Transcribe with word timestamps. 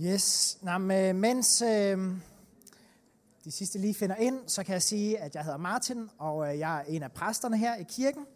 Yes, 0.00 0.58
Nå, 0.62 0.78
men, 0.78 1.04
øh, 1.04 1.14
mens 1.14 1.62
øh, 1.62 1.98
de 3.44 3.50
sidste 3.50 3.78
lige 3.78 3.94
finder 3.94 4.16
ind, 4.16 4.40
så 4.46 4.64
kan 4.64 4.72
jeg 4.72 4.82
sige, 4.82 5.18
at 5.18 5.34
jeg 5.34 5.44
hedder 5.44 5.58
Martin, 5.58 6.10
og 6.18 6.52
øh, 6.52 6.58
jeg 6.58 6.78
er 6.78 6.84
en 6.88 7.02
af 7.02 7.12
præsterne 7.12 7.58
her 7.58 7.76
i 7.76 7.82
kirken. 7.88 8.26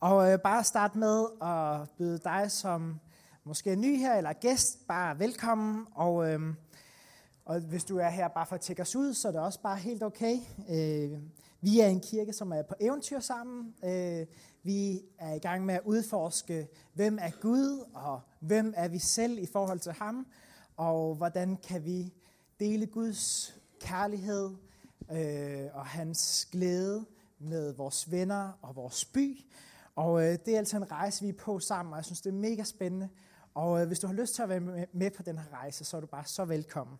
Og 0.00 0.32
øh, 0.32 0.38
bare 0.38 0.64
starte 0.64 0.98
med 0.98 1.26
at 1.42 1.88
byde 1.98 2.18
dig, 2.18 2.50
som 2.50 3.00
måske 3.44 3.70
er 3.70 3.76
ny 3.76 3.98
her 3.98 4.14
eller 4.14 4.32
gæst, 4.32 4.86
bare 4.88 5.18
velkommen. 5.18 5.86
Og, 5.94 6.32
øh, 6.32 6.40
og 7.44 7.60
hvis 7.60 7.84
du 7.84 7.98
er 7.98 8.08
her 8.08 8.28
bare 8.28 8.46
for 8.46 8.54
at 8.54 8.60
tjekke 8.60 8.82
os 8.82 8.96
ud, 8.96 9.14
så 9.14 9.28
er 9.28 9.32
det 9.32 9.40
også 9.40 9.60
bare 9.60 9.76
helt 9.76 10.02
okay. 10.02 10.36
Øh, 10.70 11.18
vi 11.60 11.80
er 11.80 11.86
en 11.86 12.00
kirke, 12.00 12.32
som 12.32 12.52
er 12.52 12.62
på 12.62 12.74
eventyr 12.80 13.20
sammen. 13.20 13.74
Øh, 13.84 14.26
vi 14.62 15.02
er 15.18 15.34
i 15.34 15.38
gang 15.38 15.64
med 15.66 15.74
at 15.74 15.82
udforske, 15.84 16.68
hvem 16.94 17.18
er 17.20 17.30
Gud, 17.40 17.88
og 17.94 18.20
hvem 18.40 18.74
er 18.76 18.88
vi 18.88 18.98
selv 18.98 19.38
i 19.38 19.46
forhold 19.46 19.78
til 19.78 19.92
ham 19.92 20.26
og 20.80 21.14
hvordan 21.14 21.56
kan 21.56 21.84
vi 21.84 22.12
dele 22.60 22.86
Guds 22.86 23.54
kærlighed 23.80 24.50
øh, 25.12 25.66
og 25.72 25.86
hans 25.86 26.48
glæde 26.52 27.04
med 27.38 27.72
vores 27.72 28.10
venner 28.10 28.52
og 28.62 28.76
vores 28.76 29.04
by. 29.04 29.44
Og 29.96 30.22
øh, 30.22 30.38
det 30.46 30.54
er 30.54 30.58
altså 30.58 30.76
en 30.76 30.90
rejse, 30.90 31.22
vi 31.22 31.28
er 31.28 31.32
på 31.38 31.58
sammen, 31.58 31.92
og 31.92 31.96
jeg 31.96 32.04
synes, 32.04 32.20
det 32.20 32.30
er 32.30 32.34
mega 32.34 32.64
spændende. 32.64 33.08
Og 33.54 33.80
øh, 33.80 33.86
hvis 33.86 33.98
du 33.98 34.06
har 34.06 34.14
lyst 34.14 34.34
til 34.34 34.42
at 34.42 34.48
være 34.48 34.86
med, 34.92 35.10
på 35.10 35.22
den 35.22 35.38
her 35.38 35.52
rejse, 35.52 35.84
så 35.84 35.96
er 35.96 36.00
du 36.00 36.06
bare 36.06 36.24
så 36.24 36.44
velkommen. 36.44 36.98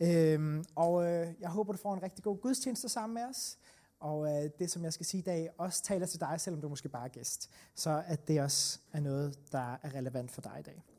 Øhm, 0.00 0.64
og 0.74 1.04
øh, 1.04 1.34
jeg 1.40 1.48
håber, 1.48 1.72
du 1.72 1.78
får 1.78 1.94
en 1.94 2.02
rigtig 2.02 2.24
god 2.24 2.38
gudstjeneste 2.38 2.88
sammen 2.88 3.14
med 3.14 3.24
os. 3.30 3.58
Og 4.00 4.26
øh, 4.26 4.50
det, 4.58 4.70
som 4.70 4.84
jeg 4.84 4.92
skal 4.92 5.06
sige 5.06 5.18
i 5.18 5.24
dag, 5.24 5.50
også 5.58 5.82
taler 5.82 6.06
til 6.06 6.20
dig, 6.20 6.40
selvom 6.40 6.60
du 6.60 6.68
måske 6.68 6.88
bare 6.88 7.04
er 7.04 7.08
gæst. 7.08 7.50
Så 7.74 8.02
at 8.06 8.28
det 8.28 8.42
også 8.42 8.78
er 8.92 9.00
noget, 9.00 9.38
der 9.52 9.78
er 9.82 9.94
relevant 9.94 10.30
for 10.30 10.40
dig 10.40 10.56
i 10.60 10.62
dag. 10.62 10.93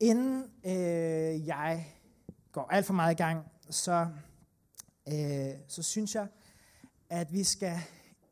Inden 0.00 0.44
øh, 0.64 1.46
jeg 1.46 1.86
går 2.52 2.68
alt 2.70 2.86
for 2.86 2.94
meget 2.94 3.12
i 3.12 3.16
gang, 3.16 3.44
så, 3.70 4.06
øh, 5.08 5.54
så 5.68 5.82
synes 5.82 6.14
jeg, 6.14 6.26
at 7.10 7.32
vi 7.32 7.44
skal 7.44 7.76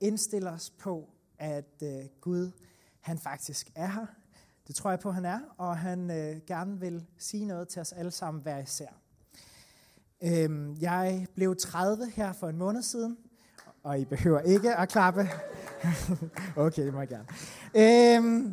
indstille 0.01 0.51
os 0.51 0.71
på, 0.71 1.09
at 1.39 1.83
øh, 1.83 2.05
Gud, 2.21 2.51
han 3.01 3.19
faktisk 3.19 3.71
er 3.75 3.87
her. 3.87 4.07
Det 4.67 4.75
tror 4.75 4.91
jeg 4.91 5.01
på, 5.01 5.11
han 5.11 5.25
er, 5.25 5.41
og 5.59 5.79
han 5.79 6.11
øh, 6.11 6.41
gerne 6.47 6.81
vil 6.81 7.07
sige 7.19 7.45
noget 7.45 7.69
til 7.69 7.81
os 7.81 7.93
alle 7.93 8.11
sammen 8.11 8.43
hver 8.43 8.59
især. 8.59 8.89
Øh, 10.23 10.83
jeg 10.83 11.27
blev 11.35 11.57
30 11.57 12.11
her 12.11 12.33
for 12.33 12.49
en 12.49 12.57
måned 12.57 12.83
siden, 12.83 13.19
og 13.83 14.01
I 14.01 14.05
behøver 14.05 14.41
ikke 14.41 14.77
at 14.77 14.89
klappe. 14.89 15.29
okay, 16.57 16.87
det 16.87 16.95
må 16.95 17.01
jeg 17.01 17.09
gerne. 17.09 17.27
Øh, 17.75 18.53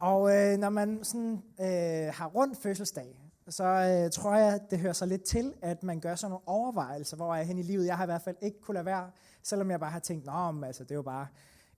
og 0.00 0.36
øh, 0.36 0.58
når 0.58 0.68
man 0.68 1.04
sådan, 1.04 1.42
øh, 1.60 2.14
har 2.14 2.26
rundt 2.26 2.58
fødselsdag, 2.58 3.28
så 3.48 3.64
øh, 3.64 4.10
tror 4.10 4.34
jeg, 4.34 4.60
det 4.70 4.78
hører 4.78 4.92
sig 4.92 5.08
lidt 5.08 5.22
til, 5.22 5.54
at 5.62 5.82
man 5.82 6.00
gør 6.00 6.14
sådan 6.14 6.30
nogle 6.30 6.48
overvejelser, 6.48 7.16
hvor 7.16 7.34
jeg 7.34 7.42
er 7.42 7.46
hen 7.46 7.58
i 7.58 7.62
livet. 7.62 7.86
Jeg 7.86 7.96
har 7.96 8.04
i 8.04 8.06
hvert 8.06 8.22
fald 8.22 8.36
ikke 8.42 8.60
kunne 8.60 8.74
lade 8.74 8.86
være, 8.86 9.10
selvom 9.42 9.70
jeg 9.70 9.80
bare 9.80 9.90
har 9.90 9.98
tænkt, 9.98 10.28
om, 10.28 10.64
altså, 10.64 10.84
det 10.84 10.90
er 10.90 10.94
jo 10.94 11.02
bare 11.02 11.26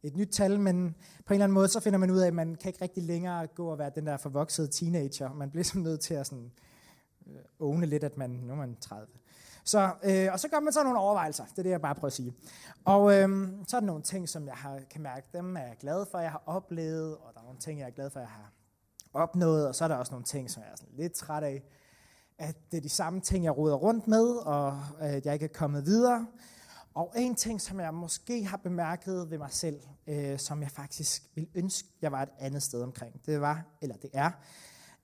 et 0.03 0.17
nyt 0.17 0.29
tal, 0.29 0.61
men 0.61 0.95
på 1.27 1.33
en 1.33 1.35
eller 1.35 1.45
anden 1.45 1.55
måde, 1.55 1.69
så 1.69 1.81
finder 1.81 1.99
man 1.99 2.11
ud 2.11 2.19
af, 2.19 2.27
at 2.27 2.35
man 2.35 2.55
kan 2.55 2.69
ikke 2.69 2.83
rigtig 2.83 3.03
længere 3.03 3.47
gå 3.47 3.67
og 3.67 3.79
være 3.79 3.91
den 3.95 4.07
der 4.07 4.17
forvoksede 4.17 4.69
teenager. 4.69 5.33
Man 5.35 5.51
bliver 5.51 5.65
sådan 5.65 5.83
nødt 5.83 6.01
til 6.01 6.15
at 6.15 6.27
sådan, 6.27 6.51
øh, 7.27 7.37
åne 7.61 7.87
lidt, 7.87 8.05
at 8.05 8.17
man, 8.17 8.31
nu 8.31 8.53
er 8.53 8.57
man 8.57 8.77
30. 8.81 9.07
Så, 9.71 9.93
øh, 10.03 10.29
og 10.33 10.41
så 10.41 10.49
gør 10.49 10.61
man 10.61 10.73
så 10.73 10.83
nogle 10.83 10.99
overvejelser, 10.99 11.45
det 11.45 11.59
er 11.59 11.63
det, 11.63 11.71
jeg 11.71 11.81
bare 11.81 11.95
prøver 11.95 12.07
at 12.07 12.13
sige. 12.13 12.35
Og 12.85 13.15
øh, 13.15 13.49
så 13.69 13.77
er 13.77 13.81
der 13.81 13.87
nogle 13.87 14.03
ting, 14.03 14.29
som 14.29 14.47
jeg 14.47 14.55
har, 14.55 14.81
kan 14.91 15.03
mærke, 15.03 15.27
dem 15.33 15.57
er 15.57 15.61
jeg 15.61 15.77
glad 15.81 16.07
for, 16.11 16.19
jeg 16.19 16.31
har 16.31 16.43
oplevet, 16.47 17.17
og 17.17 17.35
der 17.35 17.41
er 17.41 17.45
nogle 17.45 17.59
ting, 17.59 17.81
jeg 17.81 17.87
er 17.87 17.91
glad 17.91 18.11
for, 18.11 18.21
jeg 18.21 18.29
har 18.29 18.53
opnået, 19.13 19.69
og 19.69 19.75
så 19.75 19.85
er 19.85 19.89
der 19.89 19.95
også 19.95 20.13
nogle 20.13 20.25
ting, 20.25 20.51
som 20.51 20.63
jeg 20.63 20.73
er 20.73 20.77
sådan 20.77 20.95
lidt 20.97 21.13
træt 21.13 21.43
af, 21.43 21.63
at 22.39 22.57
det 22.71 22.77
er 22.77 22.81
de 22.81 22.89
samme 22.89 23.21
ting, 23.21 23.45
jeg 23.45 23.57
roder 23.57 23.75
rundt 23.75 24.09
med, 24.09 24.27
og 24.29 24.83
at 24.99 25.27
jeg 25.27 25.35
ikke 25.35 25.45
er 25.45 25.55
kommet 25.55 25.87
videre. 25.87 26.27
Og 26.95 27.13
en 27.17 27.35
ting, 27.35 27.61
som 27.61 27.81
jeg 27.81 27.95
måske 27.95 28.45
har 28.45 28.57
bemærket 28.57 29.31
ved 29.31 29.39
mig 29.39 29.53
selv, 29.53 29.81
øh, 30.07 30.39
som 30.39 30.63
jeg 30.63 30.71
faktisk 30.71 31.23
vil 31.35 31.49
ønske, 31.55 31.89
jeg 32.03 32.13
var 32.13 32.23
et 32.23 32.33
andet 32.39 32.63
sted 32.63 32.83
omkring, 32.83 33.27
det 33.27 33.41
var, 33.41 33.65
eller 33.81 33.97
det 33.97 34.11
er, 34.13 34.31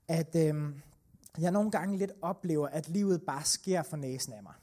at 0.07 0.35
øh, 0.35 0.55
jeg 1.41 1.51
nogle 1.51 1.71
gange 1.71 1.97
lidt 1.97 2.11
oplever, 2.21 2.67
at 2.67 2.89
livet 2.89 3.21
bare 3.21 3.43
sker 3.43 3.83
for 3.83 3.97
næsen 3.97 4.33
af 4.33 4.43
mig. 4.43 4.53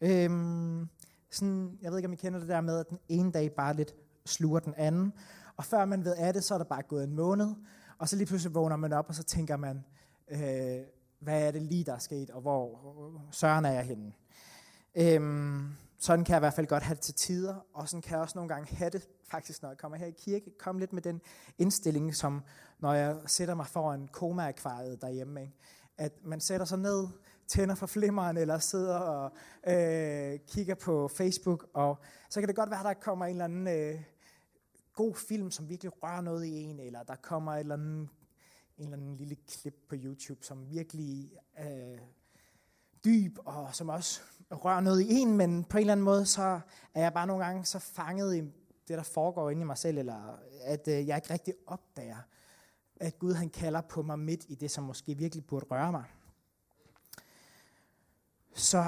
Øhm, 0.00 0.88
sådan, 1.30 1.78
jeg 1.82 1.90
ved 1.90 1.98
ikke, 1.98 2.06
om 2.06 2.12
I 2.12 2.16
kender 2.16 2.38
det 2.38 2.48
der 2.48 2.60
med, 2.60 2.78
at 2.78 2.90
den 2.90 2.98
ene 3.08 3.32
dag 3.32 3.52
bare 3.52 3.74
lidt 3.74 3.94
sluger 4.26 4.60
den 4.60 4.74
anden. 4.76 5.12
Og 5.56 5.64
før 5.64 5.84
man 5.84 6.04
ved 6.04 6.14
af 6.14 6.32
det, 6.32 6.44
så 6.44 6.54
er 6.54 6.58
der 6.58 6.64
bare 6.64 6.82
gået 6.82 7.04
en 7.04 7.14
måned. 7.14 7.54
Og 7.98 8.08
så 8.08 8.16
lige 8.16 8.26
pludselig 8.26 8.54
vågner 8.54 8.76
man 8.76 8.92
op, 8.92 9.08
og 9.08 9.14
så 9.14 9.22
tænker 9.22 9.56
man, 9.56 9.84
øh, 10.30 10.80
hvad 11.20 11.42
er 11.42 11.50
det 11.50 11.62
lige, 11.62 11.84
der 11.84 11.94
er 11.94 11.98
sket, 11.98 12.30
og 12.30 12.40
hvor 12.40 12.80
søren 13.30 13.64
er 13.64 13.70
jeg 13.72 13.84
henne? 13.84 14.12
Øhm, 14.94 15.68
sådan 15.98 16.24
kan 16.24 16.32
jeg 16.32 16.38
i 16.38 16.44
hvert 16.44 16.54
fald 16.54 16.66
godt 16.66 16.82
have 16.82 16.94
det 16.94 17.02
til 17.02 17.14
tider, 17.14 17.66
og 17.74 17.88
sådan 17.88 18.02
kan 18.02 18.12
jeg 18.12 18.20
også 18.20 18.38
nogle 18.38 18.48
gange 18.48 18.76
have 18.76 18.90
det, 18.90 19.08
faktisk 19.30 19.62
når 19.62 19.68
jeg 19.68 19.78
kommer 19.78 19.98
her 19.98 20.06
i 20.06 20.14
kirke, 20.18 20.50
komme 20.58 20.80
lidt 20.80 20.92
med 20.92 21.02
den 21.02 21.20
indstilling, 21.58 22.14
som 22.14 22.42
når 22.78 22.92
jeg 22.92 23.16
sætter 23.26 23.54
mig 23.54 23.66
foran 23.66 24.08
koma-akvariet 24.12 25.02
derhjemme. 25.02 25.40
Ikke? 25.40 25.54
At 26.00 26.12
man 26.24 26.40
sætter 26.40 26.66
sig 26.66 26.78
ned, 26.78 27.08
tænder 27.48 27.74
for 27.74 27.86
flimmeren, 27.86 28.36
eller 28.36 28.58
sidder 28.58 28.96
og 28.96 29.32
øh, 29.66 30.38
kigger 30.48 30.74
på 30.74 31.08
Facebook, 31.08 31.66
og 31.74 31.98
så 32.30 32.40
kan 32.40 32.48
det 32.48 32.56
godt 32.56 32.70
være, 32.70 32.80
at 32.80 32.84
der 32.84 32.94
kommer 32.94 33.26
en 33.26 33.30
eller 33.30 33.44
anden 33.44 33.68
øh, 33.68 34.00
god 34.94 35.14
film, 35.14 35.50
som 35.50 35.68
virkelig 35.68 36.02
rører 36.02 36.20
noget 36.20 36.44
i 36.44 36.62
en, 36.62 36.80
eller 36.80 37.02
der 37.02 37.16
kommer 37.16 37.52
et 37.52 37.60
eller 37.60 37.74
andet, 37.74 38.08
en 38.78 38.84
eller 38.84 38.96
anden 38.96 39.16
lille 39.16 39.36
klip 39.48 39.74
på 39.88 39.94
YouTube, 39.98 40.44
som 40.44 40.70
virkelig 40.70 41.32
øh, 41.58 41.98
dyb, 43.04 43.38
og 43.44 43.74
som 43.74 43.88
også 43.88 44.20
rører 44.50 44.80
noget 44.80 45.00
i 45.00 45.06
en, 45.10 45.36
men 45.36 45.64
på 45.64 45.76
en 45.76 45.80
eller 45.80 45.92
anden 45.92 46.04
måde, 46.04 46.26
så 46.26 46.60
er 46.94 47.02
jeg 47.02 47.12
bare 47.12 47.26
nogle 47.26 47.44
gange 47.44 47.64
så 47.64 47.78
fanget 47.78 48.36
i 48.36 48.40
det, 48.88 48.98
der 48.98 49.02
foregår 49.02 49.50
inde 49.50 49.62
i 49.62 49.64
mig 49.64 49.78
selv, 49.78 49.98
eller 49.98 50.38
at 50.62 50.88
øh, 50.88 51.06
jeg 51.08 51.16
ikke 51.16 51.32
rigtig 51.32 51.54
opdager, 51.66 52.22
at 53.00 53.18
Gud 53.18 53.34
han 53.34 53.50
kalder 53.50 53.80
på 53.80 54.02
mig 54.02 54.18
midt 54.18 54.44
i 54.48 54.54
det, 54.54 54.70
som 54.70 54.84
måske 54.84 55.14
virkelig 55.14 55.46
burde 55.46 55.66
røre 55.70 55.92
mig. 55.92 56.04
Så 58.54 58.84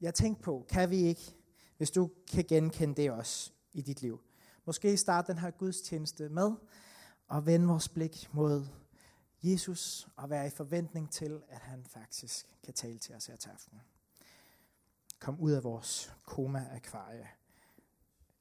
jeg 0.00 0.14
tænkte 0.14 0.42
på, 0.42 0.66
kan 0.68 0.90
vi 0.90 0.96
ikke, 0.96 1.36
hvis 1.76 1.90
du 1.90 2.10
kan 2.32 2.44
genkende 2.44 2.94
det 2.94 3.10
også 3.10 3.52
i 3.72 3.80
dit 3.80 4.02
liv, 4.02 4.20
måske 4.64 4.96
starte 4.96 5.32
den 5.32 5.40
her 5.40 5.50
gudstjeneste 5.50 6.28
med 6.28 6.52
at 7.30 7.46
vende 7.46 7.66
vores 7.66 7.88
blik 7.88 8.34
mod 8.34 8.66
Jesus 9.42 10.08
og 10.16 10.30
være 10.30 10.46
i 10.46 10.50
forventning 10.50 11.10
til, 11.10 11.42
at 11.48 11.58
han 11.58 11.84
faktisk 11.84 12.46
kan 12.64 12.74
tale 12.74 12.98
til 12.98 13.14
os 13.14 13.26
her 13.26 13.36
til 13.36 13.48
aften. 13.48 13.80
Kom 15.18 15.40
ud 15.40 15.52
af 15.52 15.64
vores 15.64 16.12
koma-akvarie 16.24 17.28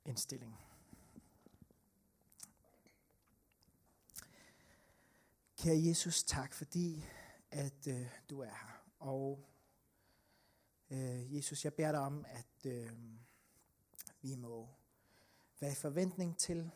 indstilling. 0.05 0.66
Kære 5.57 5.87
Jesus, 5.87 6.23
tak 6.23 6.53
fordi, 6.53 7.05
at 7.51 7.87
øh, 7.87 8.09
du 8.29 8.39
er 8.39 8.49
her. 8.49 8.83
Og 8.99 9.45
øh, 10.89 11.35
Jesus, 11.35 11.65
jeg 11.65 11.73
beder 11.73 11.91
dig 11.91 12.01
om, 12.01 12.25
at 12.27 12.65
øh, 12.65 12.91
vi 14.21 14.35
må 14.35 14.69
være 15.59 15.71
i 15.71 15.75
forventning 15.75 16.37
til, 16.37 16.71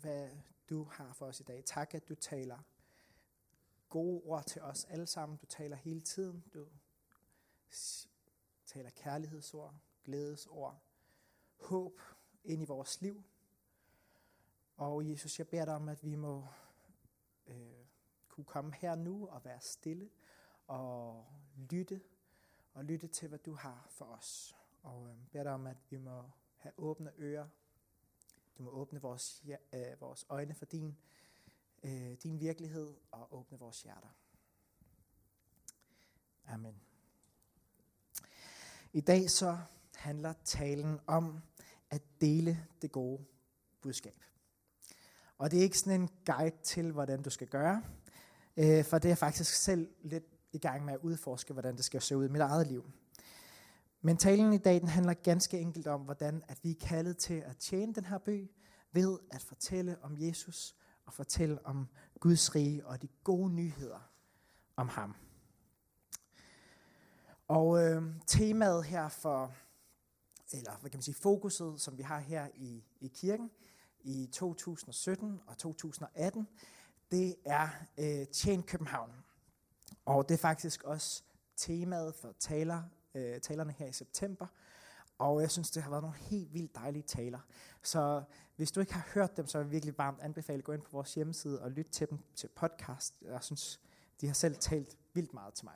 hvad 0.00 0.30
du 0.68 0.84
har 0.84 1.12
for 1.12 1.26
os 1.26 1.40
i 1.40 1.42
dag. 1.42 1.64
Tak, 1.64 1.94
at 1.94 2.08
du 2.08 2.14
taler 2.14 2.58
gode 3.88 4.22
ord 4.24 4.44
til 4.44 4.62
os 4.62 4.84
alle 4.84 5.06
sammen. 5.06 5.38
Du 5.38 5.46
taler 5.46 5.76
hele 5.76 6.00
tiden. 6.00 6.44
Du 6.54 6.66
taler 8.66 8.90
kærlighedsord, 8.90 9.74
glædesord, 10.04 10.82
håb 11.56 12.00
ind 12.44 12.62
i 12.62 12.64
vores 12.66 13.00
liv. 13.00 13.22
Og 14.76 15.08
Jesus, 15.08 15.38
jeg 15.38 15.48
beder 15.48 15.64
dig 15.64 15.74
om, 15.74 15.88
at 15.88 16.04
vi 16.04 16.14
må 16.14 16.46
øh, 17.46 17.79
kunne 18.30 18.44
komme 18.44 18.74
her 18.74 18.94
nu 18.94 19.28
og 19.28 19.44
være 19.44 19.60
stille 19.60 20.10
og 20.66 21.26
lytte 21.56 22.00
og 22.74 22.84
lytte 22.84 23.06
til, 23.06 23.28
hvad 23.28 23.38
du 23.38 23.54
har 23.54 23.86
for 23.90 24.04
os. 24.04 24.56
Og 24.82 25.08
øh, 25.08 25.16
beder 25.32 25.44
dig 25.44 25.52
om, 25.52 25.66
at 25.66 25.76
vi 25.90 25.96
må 25.96 26.22
have 26.56 26.72
åbne 26.76 27.12
ører. 27.18 27.48
Du 28.58 28.62
må 28.62 28.70
åbne 28.70 29.02
vores, 29.02 29.44
øh, 29.74 30.00
vores 30.00 30.26
øjne 30.28 30.54
for 30.54 30.64
din, 30.64 30.96
øh, 31.82 32.12
din 32.22 32.40
virkelighed 32.40 32.94
og 33.10 33.34
åbne 33.34 33.58
vores 33.58 33.82
hjerter. 33.82 34.08
Amen. 36.48 36.80
I 38.92 39.00
dag 39.00 39.30
så 39.30 39.58
handler 39.94 40.32
talen 40.44 41.00
om 41.06 41.42
at 41.90 42.02
dele 42.20 42.66
det 42.82 42.92
gode 42.92 43.24
budskab. 43.80 44.24
Og 45.38 45.50
det 45.50 45.58
er 45.58 45.62
ikke 45.62 45.78
sådan 45.78 46.00
en 46.00 46.10
guide 46.26 46.56
til, 46.62 46.92
hvordan 46.92 47.22
du 47.22 47.30
skal 47.30 47.48
gøre. 47.48 47.82
Øh, 48.62 48.84
for 48.84 48.98
det 48.98 49.04
er 49.04 49.10
jeg 49.10 49.18
faktisk 49.18 49.54
selv 49.54 49.88
lidt 50.02 50.24
i 50.52 50.58
gang 50.58 50.84
med 50.84 50.94
at 50.94 51.00
udforske, 51.02 51.52
hvordan 51.52 51.76
det 51.76 51.84
skal 51.84 52.02
se 52.02 52.16
ud 52.16 52.24
i 52.24 52.28
mit 52.28 52.40
eget 52.40 52.66
liv. 52.66 52.90
Men 54.02 54.16
talen 54.16 54.52
i 54.52 54.58
dag 54.58 54.80
den 54.80 54.88
handler 54.88 55.14
ganske 55.14 55.58
enkelt 55.58 55.86
om, 55.86 56.00
hvordan 56.00 56.42
at 56.48 56.58
vi 56.62 56.70
er 56.70 56.86
kaldet 56.86 57.16
til 57.16 57.34
at 57.34 57.56
tjene 57.56 57.94
den 57.94 58.04
her 58.04 58.18
by 58.18 58.50
ved 58.92 59.18
at 59.30 59.42
fortælle 59.42 59.96
om 60.02 60.16
Jesus 60.18 60.76
og 61.06 61.12
fortælle 61.12 61.66
om 61.66 61.88
Guds 62.20 62.54
rige 62.54 62.86
og 62.86 63.02
de 63.02 63.08
gode 63.24 63.52
nyheder 63.52 64.10
om 64.76 64.88
ham. 64.88 65.14
Og 67.48 67.84
øh, 67.84 68.02
temaet 68.26 68.84
her 68.84 69.08
for, 69.08 69.52
eller 70.52 70.80
hvad 70.80 70.90
kan 70.90 70.98
man 70.98 71.02
sige, 71.02 71.14
fokuset, 71.14 71.80
som 71.80 71.98
vi 71.98 72.02
har 72.02 72.18
her 72.18 72.48
i, 72.54 72.84
i 73.00 73.08
kirken 73.08 73.50
i 74.00 74.28
2017 74.32 75.40
og 75.46 75.58
2018, 75.58 76.48
det 77.10 77.36
er 77.44 77.68
øh, 77.98 78.26
Tjen 78.26 78.62
København. 78.62 79.10
Og 80.04 80.28
det 80.28 80.34
er 80.34 80.38
faktisk 80.38 80.82
også 80.82 81.22
temaet 81.56 82.14
for 82.14 82.34
taler, 82.38 82.82
øh, 83.14 83.40
talerne 83.40 83.72
her 83.78 83.86
i 83.86 83.92
september. 83.92 84.46
Og 85.18 85.40
jeg 85.40 85.50
synes, 85.50 85.70
det 85.70 85.82
har 85.82 85.90
været 85.90 86.02
nogle 86.02 86.16
helt 86.16 86.54
vildt 86.54 86.74
dejlige 86.74 87.02
taler. 87.02 87.38
Så 87.82 88.22
hvis 88.56 88.72
du 88.72 88.80
ikke 88.80 88.94
har 88.94 89.08
hørt 89.14 89.36
dem, 89.36 89.46
så 89.46 89.58
vil 89.58 89.64
jeg 89.64 89.72
virkelig 89.72 89.98
varmt 89.98 90.20
anbefale 90.20 90.58
at 90.58 90.64
gå 90.64 90.72
ind 90.72 90.82
på 90.82 90.90
vores 90.92 91.14
hjemmeside 91.14 91.62
og 91.62 91.70
lytte 91.70 91.90
til 91.90 92.10
dem 92.10 92.18
til 92.34 92.48
podcast. 92.48 93.14
Jeg 93.22 93.38
synes, 93.42 93.80
de 94.20 94.26
har 94.26 94.34
selv 94.34 94.56
talt 94.56 94.98
vildt 95.14 95.34
meget 95.34 95.54
til 95.54 95.64
mig. 95.64 95.74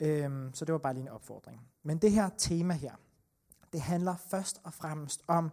Øhm, 0.00 0.54
så 0.54 0.64
det 0.64 0.72
var 0.72 0.78
bare 0.78 0.94
lige 0.94 1.02
en 1.02 1.08
opfordring. 1.08 1.68
Men 1.82 1.98
det 1.98 2.12
her 2.12 2.30
tema 2.38 2.74
her, 2.74 2.94
det 3.72 3.80
handler 3.80 4.16
først 4.16 4.60
og 4.64 4.74
fremmest 4.74 5.22
om, 5.26 5.52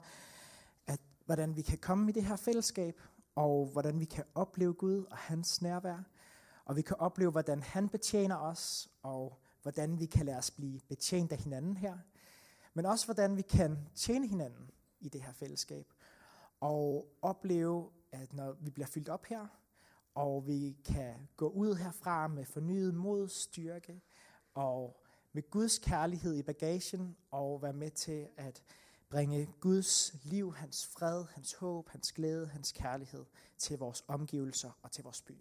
at 0.87 0.99
hvordan 1.25 1.55
vi 1.55 1.61
kan 1.61 1.77
komme 1.77 2.09
i 2.09 2.13
det 2.13 2.23
her 2.23 2.35
fællesskab, 2.35 3.01
og 3.35 3.69
hvordan 3.71 3.99
vi 3.99 4.05
kan 4.05 4.23
opleve 4.35 4.73
Gud 4.73 5.05
og 5.05 5.17
hans 5.17 5.61
nærvær, 5.61 6.03
og 6.65 6.75
vi 6.75 6.81
kan 6.81 6.95
opleve, 6.99 7.31
hvordan 7.31 7.63
han 7.63 7.89
betjener 7.89 8.37
os, 8.37 8.89
og 9.03 9.41
hvordan 9.61 9.99
vi 9.99 10.05
kan 10.05 10.25
lade 10.25 10.37
os 10.37 10.51
blive 10.51 10.79
betjent 10.79 11.31
af 11.31 11.37
hinanden 11.37 11.77
her, 11.77 11.97
men 12.73 12.85
også 12.85 13.05
hvordan 13.05 13.37
vi 13.37 13.41
kan 13.41 13.89
tjene 13.95 14.27
hinanden 14.27 14.69
i 14.99 15.09
det 15.09 15.21
her 15.21 15.33
fællesskab, 15.33 15.93
og 16.59 17.07
opleve, 17.21 17.89
at 18.11 18.33
når 18.33 18.51
vi 18.51 18.69
bliver 18.69 18.87
fyldt 18.87 19.09
op 19.09 19.25
her, 19.25 19.47
og 20.15 20.47
vi 20.47 20.77
kan 20.85 21.27
gå 21.37 21.49
ud 21.49 21.75
herfra 21.75 22.27
med 22.27 22.45
fornyet 22.45 22.95
mod, 22.95 23.27
styrke 23.27 24.01
og 24.53 25.03
med 25.33 25.49
Guds 25.49 25.79
kærlighed 25.79 26.35
i 26.35 26.43
bagagen, 26.43 27.17
og 27.31 27.61
være 27.61 27.73
med 27.73 27.91
til 27.91 28.27
at 28.37 28.63
bringe 29.09 29.47
Guds 29.59 30.13
liv, 30.23 30.53
hans 30.55 30.85
fred, 30.85 31.25
hans 31.35 31.53
håb, 31.53 31.89
hans 31.89 32.11
glæde, 32.11 32.47
hans 32.47 32.71
kærlighed 32.71 33.25
til 33.57 33.77
vores 33.77 34.03
omgivelser 34.07 34.71
og 34.81 34.91
til 34.91 35.03
vores 35.03 35.21
by. 35.21 35.33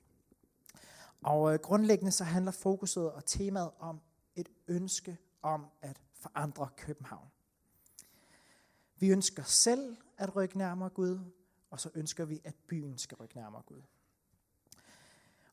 Og 1.22 1.52
øh, 1.52 1.58
grundlæggende 1.58 2.12
så 2.12 2.24
handler 2.24 2.52
fokuset 2.52 3.12
og 3.12 3.24
temaet 3.24 3.70
om 3.78 4.00
et 4.36 4.48
ønske 4.68 5.18
om 5.42 5.66
at 5.82 6.00
forandre 6.12 6.68
København. 6.76 7.28
Vi 8.98 9.08
ønsker 9.08 9.42
selv 9.42 9.96
at 10.16 10.36
rykke 10.36 10.58
nærmere 10.58 10.88
Gud, 10.88 11.18
og 11.70 11.80
så 11.80 11.90
ønsker 11.94 12.24
vi, 12.24 12.40
at 12.44 12.54
byen 12.54 12.98
skal 12.98 13.16
rykke 13.16 13.36
nærmere 13.36 13.62
Gud. 13.62 13.82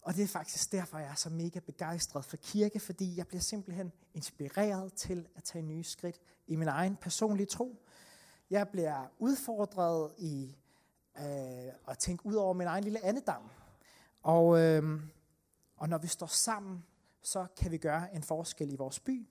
Og 0.01 0.15
det 0.15 0.23
er 0.23 0.27
faktisk 0.27 0.71
derfor, 0.71 0.97
jeg 0.97 1.09
er 1.09 1.15
så 1.15 1.29
mega 1.29 1.59
begejstret 1.59 2.25
for 2.25 2.37
kirke, 2.37 2.79
fordi 2.79 3.17
jeg 3.17 3.27
bliver 3.27 3.41
simpelthen 3.41 3.91
inspireret 4.13 4.93
til 4.93 5.27
at 5.35 5.43
tage 5.43 5.61
nye 5.61 5.83
skridt 5.83 6.21
i 6.47 6.55
min 6.55 6.67
egen 6.67 6.95
personlige 6.95 7.45
tro. 7.45 7.85
Jeg 8.49 8.69
bliver 8.69 9.07
udfordret 9.19 10.13
i 10.17 10.55
øh, 11.17 11.73
at 11.87 11.97
tænke 11.99 12.25
ud 12.25 12.35
over 12.35 12.53
min 12.53 12.67
egen 12.67 12.83
lille 12.83 13.05
andedam. 13.05 13.49
Og, 14.21 14.59
øh, 14.59 15.01
og 15.77 15.89
når 15.89 15.97
vi 15.97 16.07
står 16.07 16.27
sammen, 16.27 16.85
så 17.21 17.47
kan 17.57 17.71
vi 17.71 17.77
gøre 17.77 18.15
en 18.15 18.23
forskel 18.23 18.73
i 18.73 18.75
vores 18.75 18.99
by. 18.99 19.27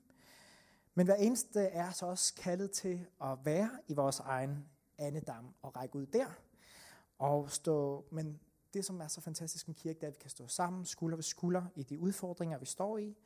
Men 0.94 1.06
hver 1.06 1.14
eneste 1.14 1.61
er 1.61 1.90
så 1.90 2.06
også 2.06 2.34
kaldet 2.34 2.70
til 2.70 3.06
at 3.22 3.38
være 3.44 3.70
i 3.88 3.94
vores 3.94 4.20
egen 4.20 4.69
andedam 4.99 5.55
og 5.62 5.76
række 5.76 5.96
ud 5.96 6.06
der. 6.06 6.26
Og 7.19 7.50
stå, 7.50 8.05
men 8.10 8.40
det, 8.75 8.84
som 8.84 9.00
er 9.00 9.08
så 9.08 9.20
fantastisk 9.20 9.69
med 9.69 9.75
kirke, 9.75 10.00
det 10.00 10.06
er, 10.06 10.08
at 10.08 10.14
vi 10.14 10.20
kan 10.20 10.31
stå 10.31 10.46
sammen, 10.49 10.84
skulder 10.84 11.17
ved 11.17 11.22
skulder, 11.22 11.64
i 11.76 11.82
de 11.82 11.99
udfordringer, 11.99 12.58
vi 12.58 12.67
står 12.67 12.99
i. 12.99 13.17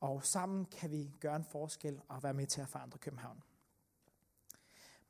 Og 0.00 0.24
sammen 0.24 0.64
kan 0.64 0.90
vi 0.90 1.16
gøre 1.20 1.36
en 1.36 1.44
forskel 1.44 2.00
og 2.08 2.22
være 2.22 2.34
med 2.34 2.46
til 2.46 2.60
at 2.60 2.68
forandre 2.68 2.98
København. 2.98 3.42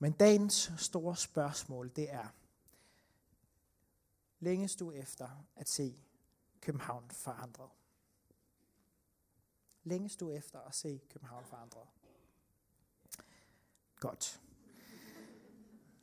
Men 0.02 0.12
dagens 0.12 0.72
store 0.76 1.16
spørgsmål, 1.16 1.92
det 1.96 2.12
er, 2.12 2.34
længes 4.40 4.76
du 4.76 4.92
efter 4.92 5.28
at 5.56 5.68
se 5.68 5.96
København 6.60 7.10
forandret? 7.10 7.70
Længes 9.84 10.16
du 10.16 10.30
efter 10.30 10.60
at 10.60 10.74
se 10.74 11.00
København 11.12 11.44
forandret? 11.44 11.86
Godt. 14.00 14.40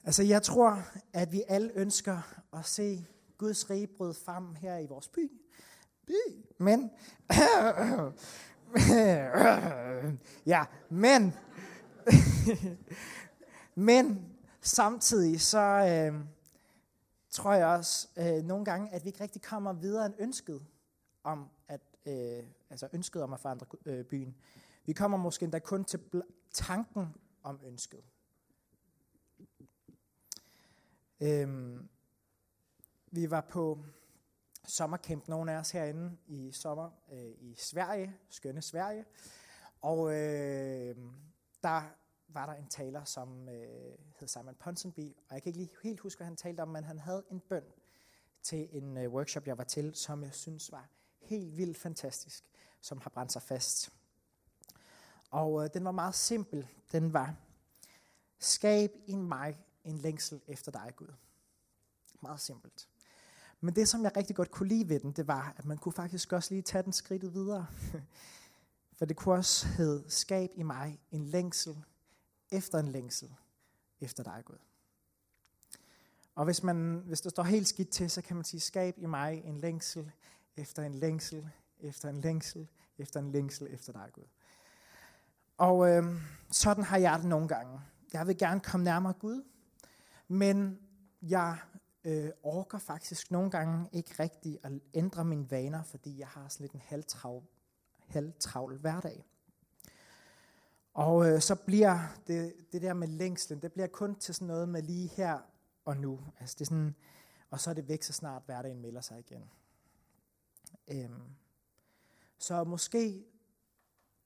Altså 0.04 0.24
jeg 0.24 0.44
tror, 0.44 0.84
at 1.14 1.32
vi 1.32 1.44
alle 1.48 1.72
ønsker 1.76 2.22
at 2.54 2.66
se 2.66 3.08
Guds 3.38 3.70
rige 3.70 3.88
bryde 3.88 4.14
frem 4.14 4.56
her 4.56 4.78
i 4.78 4.86
vores 4.86 5.08
by. 5.08 5.32
by. 6.06 6.46
Men, 6.58 6.92
ja, 10.54 10.66
men, 10.90 11.34
men 13.80 14.36
samtidig 14.62 15.42
så 15.42 15.60
øh, 15.60 16.26
tror 17.30 17.54
jeg 17.54 17.68
også 17.68 18.08
øh, 18.18 18.44
nogle 18.44 18.66
gange, 18.66 18.94
at 18.94 19.04
vi 19.04 19.08
ikke 19.10 19.24
rigtig 19.24 19.42
kommer 19.42 19.74
videre 19.74 20.06
end 20.06 20.14
ønsket 20.20 20.66
om 21.24 21.50
at, 21.68 21.82
øh, 22.06 22.44
altså 22.70 22.90
ønsket 22.94 23.24
om 23.24 23.34
at 23.34 23.40
forandre 23.40 23.66
øh, 23.86 24.06
byen. 24.06 24.36
Vi 24.86 24.94
kommer 24.94 25.18
måske 25.18 25.44
endda 25.44 25.60
kun 25.60 25.86
til 25.86 26.00
tanken 26.54 27.16
om 27.44 27.60
ønsket. 27.66 28.04
Øhm, 31.22 31.90
vi 33.12 33.32
var 33.32 33.42
på 33.42 33.86
sommercamp, 34.68 35.28
nogle 35.28 35.52
af 35.52 35.58
os 35.58 35.72
herinde 35.72 36.18
i 36.28 36.52
sommer 36.52 36.90
øh, 37.12 37.32
i 37.40 37.56
Sverige, 37.58 38.16
skønne 38.30 38.62
Sverige. 38.62 39.06
Og 39.82 40.14
øh, 40.14 40.96
der 41.64 41.82
var 42.34 42.46
der 42.46 42.54
en 42.54 42.68
taler, 42.68 43.04
som 43.04 43.50
øh, 43.50 43.98
hed 44.20 44.28
Simon 44.28 44.56
Ponsonby, 44.56 45.16
og 45.30 45.34
jeg 45.34 45.44
kan 45.44 45.50
ikke 45.50 45.60
lige 45.60 45.72
helt 45.84 46.00
huske, 46.00 46.20
hvad 46.20 46.28
han 46.28 46.36
talte 46.36 46.62
om, 46.62 46.68
men 46.68 46.84
han 46.84 47.00
havde 47.00 47.24
en 47.32 47.40
bøn 47.40 47.64
til 48.42 48.70
en 48.72 48.98
øh, 48.98 49.12
workshop, 49.14 49.48
jeg 49.48 49.58
var 49.58 49.64
til, 49.64 49.96
som 49.96 50.24
jeg 50.24 50.34
synes 50.34 50.72
var 50.72 50.90
helt 51.22 51.58
vildt 51.58 51.78
fantastisk, 51.78 52.44
som 52.82 53.02
har 53.02 53.10
brændt 53.10 53.32
sig 53.32 53.42
fast. 53.42 53.94
Og 55.32 55.64
øh, 55.64 55.70
den 55.74 55.86
var 55.86 55.92
meget 55.92 56.16
simpel. 56.16 56.68
Den 56.92 57.14
var, 57.14 57.36
skab 58.40 58.92
i 59.08 59.16
mig 59.16 59.58
en 59.84 59.98
længsel 59.98 60.42
efter 60.48 60.72
dig, 60.72 60.94
Gud. 60.96 61.14
Meget 62.22 62.40
simpelt. 62.40 62.88
Men 63.62 63.76
det, 63.76 63.88
som 63.88 64.04
jeg 64.04 64.18
rigtig 64.18 64.36
godt 64.36 64.52
kunne 64.52 64.70
lide 64.70 64.90
ved 64.90 65.00
den, 65.00 65.12
det 65.12 65.28
var, 65.28 65.54
at 65.58 65.66
man 65.66 65.78
kunne 65.78 65.94
faktisk 65.94 66.34
også 66.34 66.54
lige 66.54 66.62
tage 66.62 66.84
den 66.84 66.94
skridtet 66.94 67.34
videre. 67.34 67.68
For 68.98 69.06
det 69.06 69.18
kunne 69.18 69.36
også 69.36 69.68
hedde, 69.68 70.04
skab 70.08 70.50
i 70.56 70.64
mig 70.64 71.00
en 71.12 71.26
længsel 71.26 71.84
efter 72.52 72.80
en 72.80 72.88
længsel 72.88 73.36
efter 74.02 74.24
dig, 74.24 74.42
Gud. 74.46 74.58
Og 76.36 76.46
hvis, 76.46 76.64
man, 76.64 77.04
hvis 77.06 77.22
det 77.22 77.32
står 77.32 77.44
helt 77.44 77.68
skidt 77.68 77.90
til, 77.90 78.10
så 78.10 78.22
kan 78.22 78.36
man 78.36 78.46
sige, 78.46 78.60
skab 78.60 78.98
i 78.98 79.06
mig 79.06 79.42
en 79.46 79.58
længsel 79.58 80.12
efter 80.58 80.84
en 80.84 80.96
længsel 80.96 81.50
efter 81.80 82.10
en 82.10 82.22
længsel 82.22 82.68
efter 82.98 83.20
en 83.20 83.32
længsel 83.32 83.68
efter 83.74 83.94
dig, 83.94 84.10
Gud. 84.14 84.24
Og 85.58 85.90
øh, 85.90 86.04
sådan 86.52 86.84
har 86.84 86.98
jeg 86.98 87.20
det 87.20 87.28
nogle 87.28 87.48
gange. 87.48 87.82
Jeg 88.14 88.28
vil 88.28 88.38
gerne 88.38 88.60
komme 88.60 88.84
nærmere 88.84 89.14
Gud, 89.14 89.44
men 90.28 90.80
jeg 91.22 91.58
øh, 92.04 92.30
orker 92.44 92.78
faktisk 92.78 93.32
nogle 93.32 93.52
gange 93.52 93.90
ikke 93.92 94.24
rigtigt 94.24 94.58
at 94.64 94.72
ændre 94.94 95.26
mine 95.26 95.52
vaner, 95.52 95.84
fordi 95.84 96.20
jeg 96.20 96.28
har 96.28 96.48
sådan 96.48 96.64
lidt 96.64 96.74
en 96.74 96.82
halvtravl, 96.86 97.44
halvtravl 98.08 98.78
hverdag. 98.78 99.26
Og 101.00 101.30
øh, 101.30 101.42
så 101.42 101.56
bliver 101.56 102.00
det, 102.28 102.54
det 102.72 102.82
der 102.82 102.94
med 102.94 103.08
længslen, 103.08 103.62
det 103.62 103.74
bliver 103.74 103.88
kun 103.88 104.16
til 104.16 104.36
sådan 104.36 104.48
noget 104.48 104.70
med 104.70 104.82
lige 104.82 105.08
her 105.08 105.40
og 105.86 105.98
nu. 105.98 106.20
Altså 106.40 106.56
det 106.60 106.62
er 106.62 106.66
sådan, 106.66 106.96
og 107.50 107.60
så 107.60 107.70
er 107.70 107.74
det 107.74 107.88
væk, 107.88 108.04
så 108.04 108.14
snart 108.14 108.42
hverdagen 108.46 108.82
melder 108.82 109.02
sig 109.02 109.20
igen. 109.20 109.50
Øhm, 110.88 111.22
så 112.38 112.64
måske 112.64 113.26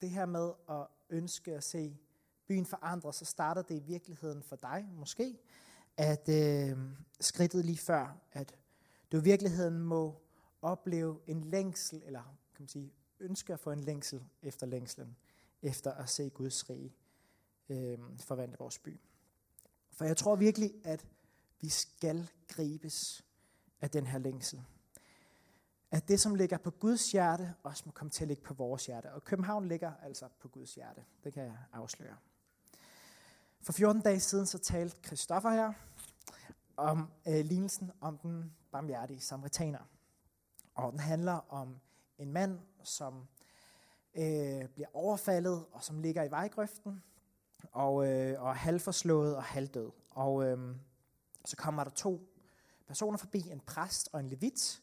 det 0.01 0.09
her 0.09 0.25
med 0.25 0.51
at 0.69 0.87
ønske 1.09 1.53
at 1.53 1.63
se 1.63 1.97
byen 2.47 2.65
forandre, 2.65 3.13
så 3.13 3.25
starter 3.25 3.61
det 3.61 3.75
i 3.75 3.83
virkeligheden 3.83 4.43
for 4.43 4.55
dig, 4.55 4.89
måske, 4.95 5.39
at 5.97 6.29
øh, 6.29 6.77
skridtet 7.19 7.65
lige 7.65 7.77
før, 7.77 8.17
at 8.31 8.55
du 9.11 9.17
i 9.17 9.23
virkeligheden 9.23 9.79
må 9.79 10.21
opleve 10.61 11.19
en 11.27 11.43
længsel, 11.43 12.01
eller 12.05 12.23
kan 12.55 12.63
man 12.63 12.67
sige, 12.67 12.93
ønske 13.19 13.53
at 13.53 13.59
få 13.59 13.71
en 13.71 13.81
længsel 13.81 14.23
efter 14.41 14.67
længslen, 14.67 15.15
efter 15.63 15.91
at 15.91 16.09
se 16.09 16.29
Guds 16.29 16.69
rige 16.69 16.95
øh, 17.69 17.99
forvandle 18.19 18.57
vores 18.59 18.79
by. 18.79 18.99
For 19.91 20.05
jeg 20.05 20.17
tror 20.17 20.35
virkelig, 20.35 20.73
at 20.83 21.05
vi 21.61 21.69
skal 21.69 22.29
gribes 22.47 23.25
af 23.81 23.89
den 23.89 24.07
her 24.07 24.19
længsel. 24.19 24.63
At 25.91 26.07
det, 26.07 26.19
som 26.19 26.35
ligger 26.35 26.57
på 26.57 26.71
Guds 26.71 27.11
hjerte, 27.11 27.53
også 27.63 27.83
må 27.85 27.91
komme 27.91 28.11
til 28.11 28.23
at 28.23 28.27
ligge 28.27 28.43
på 28.43 28.53
vores 28.53 28.85
hjerte. 28.85 29.13
Og 29.13 29.23
København 29.23 29.67
ligger 29.67 29.93
altså 30.01 30.27
på 30.39 30.47
Guds 30.47 30.75
hjerte. 30.75 31.05
Det 31.23 31.33
kan 31.33 31.43
jeg 31.43 31.57
afsløre. 31.73 32.17
For 33.61 33.73
14 33.73 34.01
dage 34.01 34.19
siden 34.19 34.45
så 34.45 34.57
talte 34.57 34.97
Christoffer 35.05 35.49
her 35.49 35.73
om 36.77 37.11
øh, 37.27 37.45
lignelsen 37.45 37.91
om 38.01 38.17
den 38.17 38.55
barmhjertige 38.71 39.21
samaritaner. 39.21 39.89
Og 40.75 40.91
den 40.91 40.99
handler 40.99 41.53
om 41.53 41.79
en 42.17 42.31
mand, 42.31 42.59
som 42.83 43.27
øh, 44.15 44.69
bliver 44.69 44.87
overfaldet, 44.93 45.65
og 45.71 45.83
som 45.83 45.99
ligger 45.99 46.23
i 46.23 46.31
vejgrøften, 46.31 47.03
og, 47.71 48.07
øh, 48.07 48.41
og 48.41 48.49
er 48.49 48.53
halvforslået 48.53 49.35
og 49.35 49.43
halvdød. 49.43 49.91
Og 50.11 50.45
øh, 50.45 50.75
så 51.45 51.55
kommer 51.55 51.83
der 51.83 51.91
to 51.91 52.21
personer 52.87 53.17
forbi, 53.17 53.49
en 53.49 53.59
præst 53.59 54.09
og 54.11 54.19
en 54.19 54.27
levit, 54.27 54.81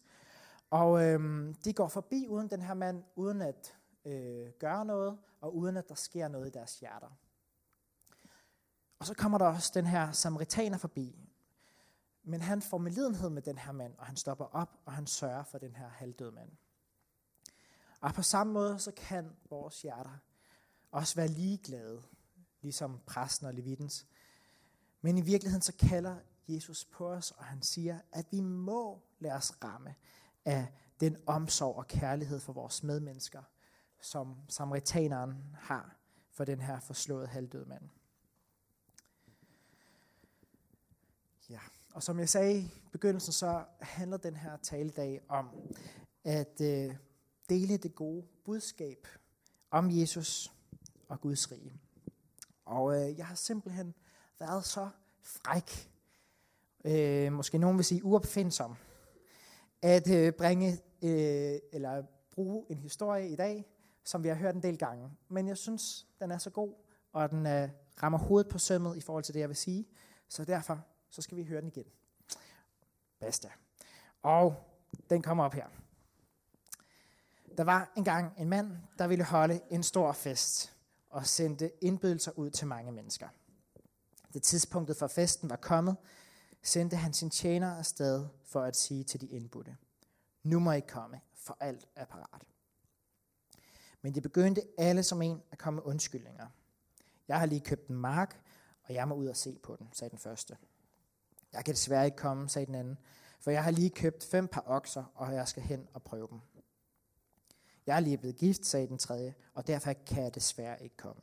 og 0.70 1.04
øh, 1.04 1.54
de 1.64 1.72
går 1.72 1.88
forbi 1.88 2.26
uden 2.28 2.50
den 2.50 2.62
her 2.62 2.74
mand, 2.74 3.04
uden 3.16 3.42
at 3.42 3.74
øh, 4.04 4.50
gøre 4.58 4.84
noget, 4.84 5.18
og 5.40 5.56
uden 5.56 5.76
at 5.76 5.88
der 5.88 5.94
sker 5.94 6.28
noget 6.28 6.46
i 6.46 6.50
deres 6.50 6.80
hjerter. 6.80 7.10
Og 8.98 9.06
så 9.06 9.14
kommer 9.14 9.38
der 9.38 9.46
også 9.46 9.72
den 9.74 9.86
her 9.86 10.12
samaritaner 10.12 10.78
forbi, 10.78 11.16
men 12.22 12.40
han 12.40 12.62
får 12.62 12.78
medlidenhed 12.78 13.30
med 13.30 13.42
den 13.42 13.58
her 13.58 13.72
mand, 13.72 13.94
og 13.98 14.06
han 14.06 14.16
stopper 14.16 14.44
op, 14.44 14.80
og 14.84 14.92
han 14.92 15.06
sørger 15.06 15.44
for 15.44 15.58
den 15.58 15.76
her 15.76 15.88
halvdøde 15.88 16.32
mand. 16.32 16.50
Og 18.00 18.14
på 18.14 18.22
samme 18.22 18.52
måde, 18.52 18.78
så 18.78 18.92
kan 18.96 19.36
vores 19.50 19.82
hjerter 19.82 20.18
også 20.90 21.14
være 21.14 21.28
ligeglade, 21.28 22.02
ligesom 22.62 23.00
præsten 23.06 23.46
og 23.46 23.54
levitens. 23.54 24.06
Men 25.00 25.18
i 25.18 25.20
virkeligheden 25.20 25.62
så 25.62 25.72
kalder 25.76 26.16
Jesus 26.48 26.84
på 26.84 27.08
os, 27.08 27.30
og 27.30 27.44
han 27.44 27.62
siger, 27.62 28.00
at 28.12 28.26
vi 28.30 28.40
må 28.40 29.02
lade 29.18 29.34
os 29.34 29.64
ramme 29.64 29.94
af 30.44 30.66
den 31.00 31.16
omsorg 31.26 31.76
og 31.76 31.86
kærlighed 31.86 32.40
for 32.40 32.52
vores 32.52 32.82
medmennesker, 32.82 33.42
som 34.00 34.36
samaritaneren 34.48 35.56
har 35.58 35.96
for 36.30 36.44
den 36.44 36.60
her 36.60 36.80
forslåede 36.80 37.26
halvdøde 37.26 37.66
mand. 37.66 37.90
Ja, 41.50 41.60
og 41.94 42.02
som 42.02 42.18
jeg 42.18 42.28
sagde 42.28 42.60
i 42.60 42.70
begyndelsen, 42.92 43.32
så 43.32 43.64
handler 43.80 44.16
den 44.16 44.36
her 44.36 44.56
taledag 44.56 45.20
om 45.28 45.50
at 46.24 46.60
øh, 46.60 46.96
dele 47.50 47.76
det 47.76 47.94
gode 47.94 48.26
budskab 48.44 49.06
om 49.70 49.90
Jesus 49.90 50.52
og 51.08 51.20
Guds 51.20 51.52
rige. 51.52 51.72
Og 52.64 52.96
øh, 52.96 53.18
jeg 53.18 53.26
har 53.26 53.34
simpelthen 53.34 53.94
været 54.38 54.64
så 54.64 54.88
fræk, 55.22 55.90
øh, 56.84 57.32
måske 57.32 57.58
nogen 57.58 57.76
vil 57.76 57.84
sige 57.84 58.04
uopfindsom, 58.04 58.76
at 59.82 60.10
øh, 60.10 60.32
bringe 60.32 60.72
øh, 61.02 61.58
eller 61.72 62.02
bruge 62.30 62.66
en 62.68 62.78
historie 62.78 63.28
i 63.28 63.36
dag, 63.36 63.66
som 64.04 64.22
vi 64.22 64.28
har 64.28 64.34
hørt 64.34 64.54
en 64.54 64.62
del 64.62 64.78
gange. 64.78 65.10
Men 65.28 65.48
jeg 65.48 65.56
synes, 65.58 66.06
den 66.20 66.30
er 66.30 66.38
så 66.38 66.50
god, 66.50 66.74
og 67.12 67.30
den 67.30 67.46
øh, 67.46 67.68
rammer 68.02 68.18
hovedet 68.18 68.50
på 68.50 68.58
sømmet 68.58 68.96
i 68.96 69.00
forhold 69.00 69.24
til 69.24 69.34
det, 69.34 69.40
jeg 69.40 69.48
vil 69.48 69.56
sige. 69.56 69.88
Så 70.28 70.44
derfor 70.44 70.84
så 71.10 71.22
skal 71.22 71.36
vi 71.36 71.44
høre 71.44 71.60
den 71.60 71.68
igen. 71.68 71.86
Basta. 73.20 73.48
Og 74.22 74.54
den 75.10 75.22
kommer 75.22 75.44
op 75.44 75.54
her. 75.54 75.79
Der 77.60 77.64
var 77.64 77.92
engang 77.96 78.34
en 78.38 78.48
mand, 78.48 78.76
der 78.98 79.06
ville 79.06 79.24
holde 79.24 79.60
en 79.70 79.82
stor 79.82 80.12
fest 80.12 80.76
og 81.10 81.26
sendte 81.26 81.84
indbydelser 81.84 82.32
ud 82.32 82.50
til 82.50 82.66
mange 82.66 82.92
mennesker. 82.92 83.28
Da 84.34 84.38
tidspunktet 84.38 84.96
for 84.96 85.06
festen 85.06 85.50
var 85.50 85.56
kommet, 85.56 85.96
sendte 86.62 86.96
han 86.96 87.12
sin 87.12 87.30
tjener 87.30 87.76
afsted 87.76 88.26
for 88.44 88.62
at 88.62 88.76
sige 88.76 89.04
til 89.04 89.20
de 89.20 89.26
indbudte, 89.26 89.76
nu 90.42 90.58
må 90.58 90.72
I 90.72 90.80
komme, 90.80 91.20
for 91.34 91.56
alt 91.60 91.88
er 91.96 92.04
parat. 92.04 92.42
Men 94.02 94.14
de 94.14 94.20
begyndte 94.20 94.62
alle 94.78 95.02
som 95.02 95.22
en 95.22 95.42
at 95.50 95.58
komme 95.58 95.86
undskyldninger. 95.86 96.46
Jeg 97.28 97.38
har 97.38 97.46
lige 97.46 97.60
købt 97.60 97.88
en 97.88 97.96
mark, 97.96 98.40
og 98.82 98.94
jeg 98.94 99.08
må 99.08 99.14
ud 99.14 99.26
og 99.26 99.36
se 99.36 99.58
på 99.62 99.76
den, 99.76 99.88
sagde 99.92 100.10
den 100.10 100.18
første. 100.18 100.56
Jeg 101.52 101.64
kan 101.64 101.74
desværre 101.74 102.04
ikke 102.04 102.16
komme, 102.16 102.48
sagde 102.48 102.66
den 102.66 102.74
anden, 102.74 102.98
for 103.40 103.50
jeg 103.50 103.64
har 103.64 103.70
lige 103.70 103.90
købt 103.90 104.24
fem 104.24 104.48
par 104.48 104.64
okser, 104.66 105.04
og 105.14 105.34
jeg 105.34 105.48
skal 105.48 105.62
hen 105.62 105.88
og 105.92 106.02
prøve 106.02 106.28
dem. 106.30 106.40
Jeg 107.90 107.96
er 107.96 108.00
lige 108.00 108.18
blevet 108.18 108.36
gift, 108.36 108.66
sagde 108.66 108.88
den 108.88 108.98
tredje, 108.98 109.34
og 109.54 109.66
derfor 109.66 109.92
kan 109.92 110.22
jeg 110.22 110.34
desværre 110.34 110.82
ikke 110.82 110.96
komme. 110.96 111.22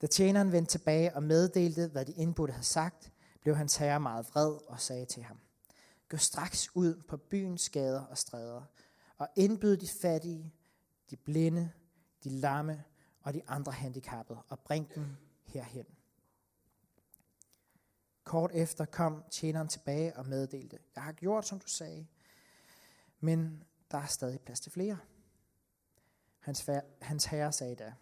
Da 0.00 0.06
tjeneren 0.06 0.52
vendte 0.52 0.70
tilbage 0.70 1.16
og 1.16 1.22
meddelte, 1.22 1.88
hvad 1.88 2.04
de 2.04 2.12
indbudte 2.12 2.52
havde 2.52 2.66
sagt, 2.66 3.12
blev 3.40 3.56
hans 3.56 3.76
herre 3.76 4.00
meget 4.00 4.26
vred 4.32 4.58
og 4.68 4.80
sagde 4.80 5.04
til 5.04 5.22
ham, 5.22 5.38
Gå 6.08 6.16
straks 6.16 6.76
ud 6.76 7.02
på 7.08 7.16
byens 7.16 7.70
gader 7.70 8.00
og 8.00 8.18
stræder, 8.18 8.62
og 9.18 9.28
indbyd 9.36 9.76
de 9.76 9.88
fattige, 9.88 10.52
de 11.10 11.16
blinde, 11.16 11.70
de 12.24 12.28
lamme 12.28 12.84
og 13.22 13.34
de 13.34 13.42
andre 13.48 13.72
handicappede, 13.72 14.42
og 14.48 14.60
bring 14.60 14.94
dem 14.94 15.06
herhen. 15.44 15.86
Kort 18.24 18.50
efter 18.54 18.84
kom 18.84 19.24
tjeneren 19.30 19.68
tilbage 19.68 20.16
og 20.16 20.26
meddelte, 20.26 20.78
jeg 20.94 21.02
har 21.02 21.12
gjort, 21.12 21.46
som 21.46 21.60
du 21.60 21.68
sagde, 21.68 22.06
men 23.20 23.64
der 23.92 23.98
er 23.98 24.06
stadig 24.06 24.40
plads 24.40 24.60
til 24.60 24.72
flere. 24.72 24.98
Hans, 26.38 26.70
hans 27.00 27.24
herre 27.24 27.52
sagde 27.52 27.74
da, 27.74 27.94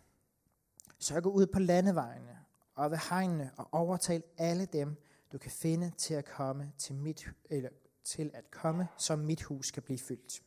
så 0.98 1.20
gå 1.20 1.30
ud 1.30 1.46
på 1.46 1.58
landevejene 1.58 2.38
og 2.74 2.90
ved 2.90 2.98
hegnene 3.10 3.50
og 3.56 3.68
overtal 3.72 4.22
alle 4.38 4.66
dem, 4.66 4.96
du 5.32 5.38
kan 5.38 5.50
finde 5.50 5.90
til 5.90 6.14
at 6.14 6.24
komme 6.24 6.72
til 6.78 6.94
mit, 6.94 7.28
eller 7.44 7.70
til 8.04 8.30
at 8.34 8.50
komme, 8.50 8.88
så 8.98 9.16
mit 9.16 9.42
hus 9.42 9.70
kan 9.70 9.82
blive 9.82 9.98
fyldt. 9.98 10.42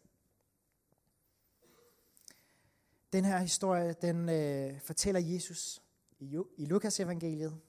Den 3.13 3.25
her 3.25 3.37
historie, 3.37 3.93
den 3.93 4.29
øh, 4.29 4.81
fortæller 4.81 5.21
Jesus 5.21 5.81
i, 6.19 6.37
i 6.57 6.65
Lukas 6.65 6.99
evangeliet, 6.99 7.59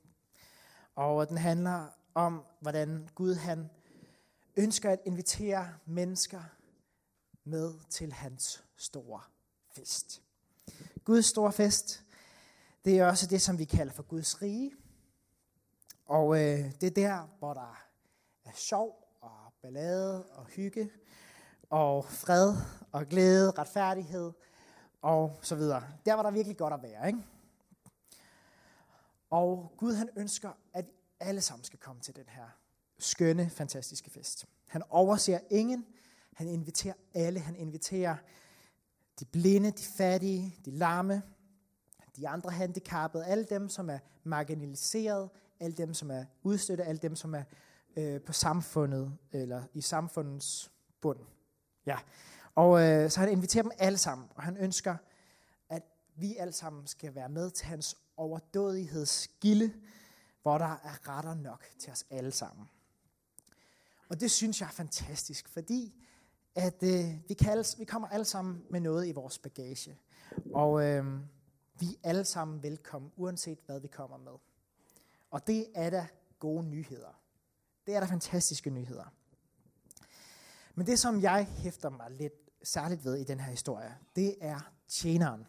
og 0.94 1.28
den 1.28 1.38
handler 1.38 1.88
om, 2.14 2.44
hvordan 2.60 3.08
Gud 3.14 3.34
han 3.34 3.70
ønsker 4.56 4.90
at 4.90 5.00
invitere 5.04 5.74
mennesker 5.86 6.42
med 7.44 7.74
til 7.90 8.12
hans 8.12 8.64
store 8.76 9.20
fest. 9.72 10.22
Guds 11.04 11.26
store 11.26 11.52
fest, 11.52 12.04
det 12.84 12.98
er 12.98 13.06
også 13.06 13.26
det, 13.26 13.42
som 13.42 13.58
vi 13.58 13.64
kalder 13.64 13.92
for 13.92 14.02
Guds 14.02 14.42
rige. 14.42 14.72
Og 16.06 16.36
øh, 16.36 16.72
det 16.80 16.86
er 16.86 16.90
der, 16.90 17.28
hvor 17.38 17.54
der 17.54 17.84
er 18.44 18.52
sjov 18.54 19.08
og 19.20 19.52
ballade 19.62 20.26
og 20.26 20.46
hygge 20.46 20.90
og 21.70 22.04
fred 22.04 22.54
og 22.92 23.06
glæde, 23.06 23.50
retfærdighed 23.50 24.32
og 25.02 25.38
så 25.42 25.54
videre. 25.54 25.84
Der 26.06 26.14
var 26.14 26.22
der 26.22 26.30
virkelig 26.30 26.56
godt 26.56 26.74
at 26.74 26.82
være, 26.82 27.06
ikke? 27.06 27.24
Og 29.30 29.72
Gud 29.76 29.94
han 29.94 30.08
ønsker, 30.16 30.50
at 30.72 30.84
alle 31.20 31.40
sammen 31.40 31.64
skal 31.64 31.78
komme 31.78 32.02
til 32.02 32.16
den 32.16 32.28
her 32.28 32.48
skønne, 32.98 33.50
fantastiske 33.50 34.10
fest. 34.10 34.46
Han 34.66 34.82
overser 34.90 35.38
ingen, 35.50 35.86
han 36.34 36.48
inviterer 36.48 36.94
alle. 37.14 37.40
Han 37.40 37.56
inviterer 37.56 38.16
de 39.20 39.24
blinde, 39.24 39.70
de 39.70 39.84
fattige, 39.96 40.56
de 40.64 40.70
lamme, 40.70 41.22
de 42.16 42.28
andre 42.28 42.50
handicappede, 42.50 43.26
alle 43.26 43.44
dem, 43.44 43.68
som 43.68 43.90
er 43.90 43.98
marginaliseret, 44.24 45.30
alle 45.60 45.76
dem, 45.76 45.94
som 45.94 46.10
er 46.10 46.24
udstøtte, 46.42 46.84
alle 46.84 46.98
dem, 46.98 47.16
som 47.16 47.34
er 47.34 47.42
øh, 47.96 48.20
på 48.20 48.32
samfundet, 48.32 49.18
eller 49.32 49.62
i 49.74 49.80
samfundets 49.80 50.72
bund. 51.00 51.18
Ja. 51.86 51.98
Og 52.54 52.82
øh, 52.82 53.10
så 53.10 53.20
han 53.20 53.28
inviterer 53.28 53.62
dem 53.62 53.72
alle 53.78 53.98
sammen, 53.98 54.28
og 54.34 54.42
han 54.42 54.56
ønsker, 54.56 54.96
at 55.68 55.82
vi 56.16 56.36
alle 56.36 56.52
sammen 56.52 56.86
skal 56.86 57.14
være 57.14 57.28
med 57.28 57.50
til 57.50 57.66
hans 57.66 57.96
overdådighedsgilde, 58.16 59.72
hvor 60.42 60.58
der 60.58 60.80
er 60.84 61.08
retter 61.08 61.34
nok 61.34 61.64
til 61.78 61.92
os 61.92 62.06
alle 62.10 62.32
sammen. 62.32 62.66
Og 64.08 64.20
det 64.20 64.30
synes 64.30 64.60
jeg 64.60 64.66
er 64.66 64.70
fantastisk, 64.70 65.48
fordi 65.48 65.94
at 66.54 66.82
øh, 66.82 67.28
vi, 67.28 67.34
kan 67.34 67.50
alle, 67.50 67.64
vi 67.78 67.84
kommer 67.84 68.08
alle 68.08 68.24
sammen 68.24 68.64
med 68.70 68.80
noget 68.80 69.06
i 69.06 69.12
vores 69.12 69.38
bagage. 69.38 69.98
Og 70.54 70.84
øh, 70.84 71.04
vi 71.80 71.86
er 71.86 72.08
alle 72.08 72.24
sammen 72.24 72.62
velkommen, 72.62 73.12
uanset 73.16 73.58
hvad 73.66 73.80
vi 73.80 73.88
kommer 73.88 74.16
med. 74.16 74.32
Og 75.30 75.46
det 75.46 75.66
er 75.74 75.90
da 75.90 76.06
gode 76.38 76.64
nyheder. 76.64 77.20
Det 77.86 77.94
er 77.94 78.00
da 78.00 78.06
fantastiske 78.06 78.70
nyheder. 78.70 79.04
Men 80.74 80.86
det, 80.86 80.98
som 80.98 81.20
jeg 81.20 81.44
hæfter 81.44 81.90
mig 81.90 82.10
lidt 82.10 82.50
særligt 82.62 83.04
ved 83.04 83.16
i 83.16 83.24
den 83.24 83.40
her 83.40 83.50
historie, 83.50 83.98
det 84.16 84.36
er 84.40 84.72
tjeneren. 84.88 85.46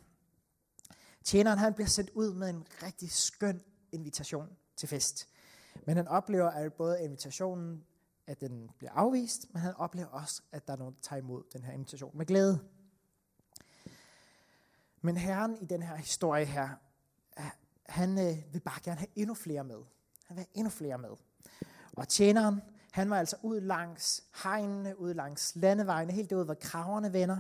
Tjeneren 1.24 1.60
han 1.60 1.74
bliver 1.74 1.88
sendt 1.88 2.10
ud 2.10 2.34
med 2.34 2.50
en 2.50 2.68
rigtig 2.84 3.12
skøn 3.12 3.62
invitation 3.92 4.50
til 4.76 4.90
fest. 4.90 5.28
Men 5.86 5.98
han 5.98 6.08
oplever, 6.08 6.50
at 6.50 6.74
både 6.74 7.04
invitationen 7.04 7.86
at 8.28 8.42
den 8.42 8.70
bliver 8.78 8.92
afvist, 8.92 9.54
men 9.54 9.62
han 9.62 9.74
oplever 9.74 10.08
også, 10.08 10.42
at 10.52 10.68
der 10.68 10.74
er 10.74 10.78
nogen, 10.78 10.94
der 10.94 11.02
tager 11.02 11.22
imod 11.22 11.44
den 11.54 11.64
her 11.64 11.74
invitation 11.74 12.18
med 12.18 12.26
glæde. 12.26 12.60
Men 15.02 15.18
Herren 15.18 15.58
i 15.62 15.66
den 15.66 15.84
her 15.84 15.96
historie 15.96 16.46
her, 16.46 16.70
han 17.86 18.20
øh, 18.20 18.54
vil 18.54 18.60
bare 18.60 18.80
gerne 18.84 18.98
have 18.98 19.10
endnu 19.16 19.34
flere 19.34 19.64
med. 19.64 19.84
Han 20.26 20.38
vil 20.38 20.42
have 20.42 20.58
endnu 20.58 20.70
flere 20.70 20.98
med. 20.98 21.10
Og 21.96 22.08
tjeneren, 22.08 22.62
han 22.92 23.10
var 23.10 23.20
altså 23.20 23.36
ud 23.42 23.62
langs 23.62 24.24
hegnene, 24.44 25.00
ud 25.00 25.14
langs 25.14 25.56
landevejene, 25.56 26.12
helt 26.12 26.30
derude, 26.30 26.46
hvor 26.46 26.54
kraverne 26.54 27.14
vender, 27.14 27.40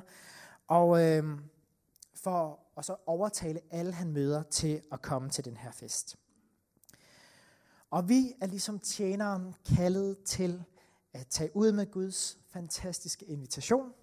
og 0.67 1.03
øh, 1.03 1.39
for 2.15 2.59
at 2.77 2.85
så 2.85 2.95
overtale 3.05 3.61
alle, 3.71 3.93
han 3.93 4.11
møder, 4.11 4.43
til 4.43 4.81
at 4.91 5.01
komme 5.01 5.29
til 5.29 5.45
den 5.45 5.57
her 5.57 5.71
fest. 5.71 6.17
Og 7.89 8.09
vi 8.09 8.33
er 8.41 8.45
ligesom 8.45 8.79
tjeneren 8.79 9.55
kaldet 9.75 10.23
til 10.23 10.63
at 11.15 11.27
tage 11.27 11.55
ud 11.55 11.71
med 11.71 11.91
Guds 11.91 12.37
fantastiske 12.49 13.25
invitation. 13.25 13.93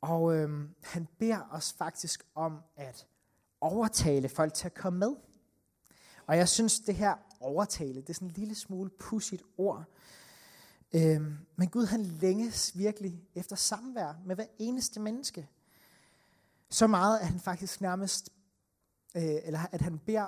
Og 0.00 0.36
øhm, 0.36 0.74
han 0.82 1.08
beder 1.18 1.48
os 1.50 1.72
faktisk 1.72 2.26
om 2.34 2.60
at 2.76 3.06
overtale 3.60 4.28
folk 4.28 4.54
til 4.54 4.66
at 4.66 4.74
komme 4.74 4.98
med. 4.98 5.16
Og 6.26 6.36
jeg 6.36 6.48
synes, 6.48 6.80
det 6.80 6.94
her 6.94 7.14
overtale, 7.40 8.00
det 8.00 8.10
er 8.10 8.14
sådan 8.14 8.28
en 8.28 8.34
lille 8.34 8.54
smule 8.54 8.90
pudsigt 8.90 9.42
ord. 9.58 9.84
Øhm, 10.92 11.38
men 11.56 11.68
Gud 11.68 11.86
han 11.86 12.02
længes 12.02 12.78
virkelig 12.78 13.28
efter 13.34 13.56
samvær 13.56 14.14
med 14.24 14.34
hver 14.34 14.46
eneste 14.58 15.00
menneske. 15.00 15.48
Så 16.70 16.86
meget, 16.86 17.18
at 17.18 17.26
han 17.26 17.40
faktisk 17.40 17.80
nærmest, 17.80 18.30
øh, 19.14 19.22
eller 19.22 19.60
at 19.72 19.80
han 19.80 19.98
beder 19.98 20.26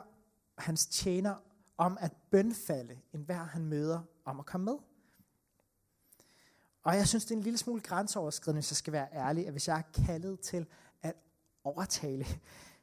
hans 0.58 0.87
tjener 0.87 1.35
om 1.76 1.99
at 2.00 2.12
bønfalde 2.30 2.99
enhver 3.12 3.44
han 3.44 3.64
møder 3.64 4.02
om 4.25 4.40
at 4.40 4.46
komme 4.46 4.64
med. 4.64 4.76
Og 6.87 6.97
jeg 6.97 7.09
synes, 7.09 7.25
det 7.25 7.31
er 7.31 7.37
en 7.37 7.43
lille 7.43 7.59
smule 7.59 7.81
grænseoverskridende, 7.81 8.61
hvis 8.61 8.71
jeg 8.71 8.76
skal 8.76 8.93
være 8.93 9.09
ærlig, 9.12 9.47
at 9.47 9.52
hvis 9.52 9.69
jeg 9.69 9.78
er 9.78 10.02
kaldet 10.07 10.40
til 10.40 10.66
at 11.02 11.14
overtale 11.64 12.26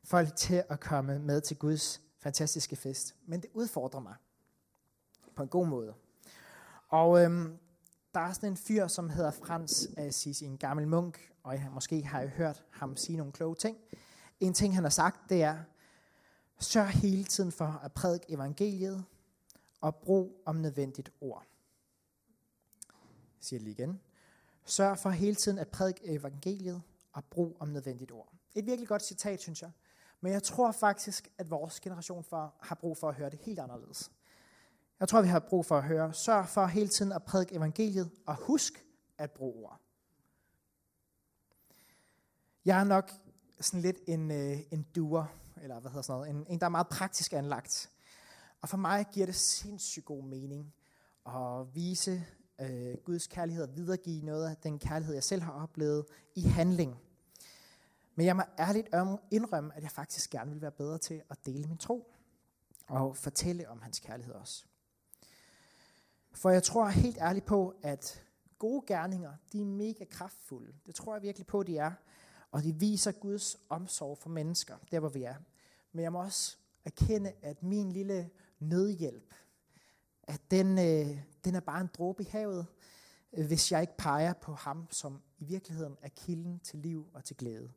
folk 0.04 0.36
til 0.36 0.64
at 0.70 0.80
komme 0.80 1.20
med 1.20 1.42
til 1.42 1.58
Guds 1.58 2.02
fantastiske 2.20 2.76
fest. 2.76 3.16
Men 3.26 3.42
det 3.42 3.50
udfordrer 3.54 4.00
mig 4.00 4.16
på 5.36 5.44
en 5.44 5.50
god 5.50 5.68
måde. 5.68 5.94
Og 6.90 7.24
øhm, 7.24 7.58
der 8.14 8.20
er 8.20 8.34
sådan 8.34 8.50
en 8.50 8.58
fyr, 8.58 8.88
som 8.88 9.10
hedder 9.10 9.32
Frans 9.32 9.88
øh, 9.98 10.06
Assisi, 10.06 10.46
en 10.46 10.58
gammel 10.58 10.88
munk, 10.88 11.32
og 11.44 11.54
jeg, 11.54 11.70
måske 11.74 12.06
har 12.06 12.20
jeg 12.20 12.30
hørt 12.30 12.64
ham 12.70 12.98
sige 12.98 13.18
nogle 13.18 13.34
kloge 13.34 13.56
ting. 13.56 13.78
En 14.40 14.54
ting, 14.54 14.76
han 14.76 14.84
har 14.84 14.92
sagt, 14.92 15.30
det 15.30 15.44
er, 15.44 15.58
sørg 16.60 16.88
hele 16.88 17.24
tiden 17.24 17.52
for 17.52 17.82
at 17.84 17.94
prædike 17.94 18.26
evangeliet, 18.30 19.04
og 19.82 19.96
brug 19.96 20.42
om 20.46 20.56
nødvendigt 20.56 21.12
ord. 21.22 21.53
Siger 23.44 23.60
det 23.60 23.64
lige 23.64 23.72
igen. 23.72 24.02
Sørg 24.66 24.98
for 24.98 25.10
hele 25.10 25.36
tiden 25.36 25.60
at 25.60 25.68
prædike 25.68 26.06
evangeliet, 26.06 26.82
og 27.14 27.26
brug 27.26 27.58
om 27.60 27.68
nødvendigt 27.68 28.12
ord. 28.12 28.34
Et 28.56 28.66
virkelig 28.66 28.88
godt 28.88 29.04
citat, 29.04 29.42
synes 29.42 29.62
jeg. 29.62 29.72
Men 30.22 30.32
jeg 30.32 30.44
tror 30.44 30.72
faktisk, 30.72 31.30
at 31.38 31.50
vores 31.50 31.80
generation 31.80 32.24
for, 32.24 32.56
har 32.62 32.76
brug 32.76 32.98
for 32.98 33.10
at 33.10 33.16
høre 33.16 33.30
det 33.30 33.40
helt 33.40 33.60
anderledes. 33.60 34.12
Jeg 35.00 35.08
tror, 35.08 35.22
vi 35.22 35.28
har 35.28 35.40
brug 35.40 35.66
for 35.66 35.78
at 35.78 35.84
høre, 35.84 36.14
sørg 36.14 36.48
for 36.48 36.66
hele 36.66 36.88
tiden 36.88 37.12
at 37.12 37.24
prædike 37.24 37.56
evangeliet, 37.56 38.12
og 38.26 38.36
husk 38.36 38.86
at 39.18 39.32
bruge 39.32 39.64
ord. 39.66 39.80
Jeg 42.66 42.80
er 42.80 42.84
nok 42.84 43.12
sådan 43.60 43.82
lidt 43.82 43.98
en, 44.08 44.32
øh, 44.32 44.60
en 44.72 44.84
duer, 44.96 45.26
eller 45.62 45.80
hvad 45.80 45.92
hedder 45.92 46.02
sådan 46.02 46.20
noget, 46.20 46.30
en, 46.30 46.54
en, 46.54 46.60
der 46.60 46.66
er 46.66 46.70
meget 46.70 46.88
praktisk 46.88 47.34
anlagt. 47.34 47.90
Og 48.62 48.70
for 48.70 48.78
mig 48.78 49.06
giver 49.14 49.26
det 49.26 49.36
sindssygt 49.36 50.06
god 50.06 50.24
mening 50.24 50.74
at 51.26 51.76
vise 51.76 52.26
øh, 52.62 52.98
Guds 53.06 53.28
kærlighed 53.28 53.64
og 53.64 53.76
videregive 53.76 54.26
noget 54.26 54.50
af 54.50 54.58
den 54.58 54.80
kærlighed, 54.80 55.14
jeg 55.14 55.24
selv 55.24 55.42
har 55.42 55.52
oplevet 55.52 56.06
i 56.36 56.42
handling. 56.42 56.98
Men 58.16 58.26
jeg 58.26 58.36
må 58.36 58.44
ærligt 58.60 58.88
indrømme, 59.32 59.76
at 59.76 59.84
jeg 59.84 59.92
faktisk 59.92 60.30
gerne 60.30 60.52
vil 60.52 60.62
være 60.62 60.72
bedre 60.72 60.98
til 60.98 61.22
at 61.30 61.46
dele 61.46 61.68
min 61.68 61.78
tro 61.78 62.14
og 62.88 63.18
fortælle 63.18 63.70
om 63.70 63.82
hans 63.82 64.00
kærlighed 64.00 64.34
også. 64.34 64.66
For 66.32 66.50
jeg 66.50 66.64
tror 66.64 66.88
helt 66.88 67.18
ærligt 67.18 67.46
på, 67.46 67.76
at 67.84 68.24
gode 68.60 68.84
gerninger, 68.88 69.34
de 69.54 69.62
er 69.62 69.66
mega 69.66 70.06
kraftfulde. 70.06 70.74
Det 70.86 70.96
tror 70.96 71.16
jeg 71.16 71.22
virkelig 71.22 71.48
på, 71.48 71.64
de 71.64 71.78
er. 71.78 71.92
Og 72.52 72.64
de 72.64 72.76
viser 72.76 73.12
Guds 73.12 73.58
omsorg 73.70 74.18
for 74.18 74.30
mennesker, 74.30 74.78
der 74.92 75.00
hvor 75.00 75.10
vi 75.10 75.24
er. 75.24 75.36
Men 75.92 76.04
jeg 76.04 76.12
må 76.12 76.22
også 76.22 76.58
erkende, 76.86 77.34
at 77.42 77.64
min 77.64 77.92
lille 77.92 78.30
nødhjælp, 78.60 79.34
at 80.24 80.42
den, 80.52 80.78
øh, 80.80 81.20
den 81.46 81.56
er 81.56 81.60
bare 81.60 81.82
en 81.82 81.90
dråbe 81.94 82.24
i 82.24 82.26
havet, 82.26 82.66
øh, 83.34 83.48
hvis 83.48 83.72
jeg 83.72 83.82
ikke 83.82 83.98
peger 83.98 84.34
på 84.34 84.54
ham, 84.54 84.88
som 84.92 85.22
i 85.38 85.46
virkeligheden 85.46 85.98
er 86.02 86.10
kilden 86.10 86.60
til 86.60 86.80
liv 86.80 87.10
og 87.14 87.24
til 87.24 87.38
glæde 87.38 87.72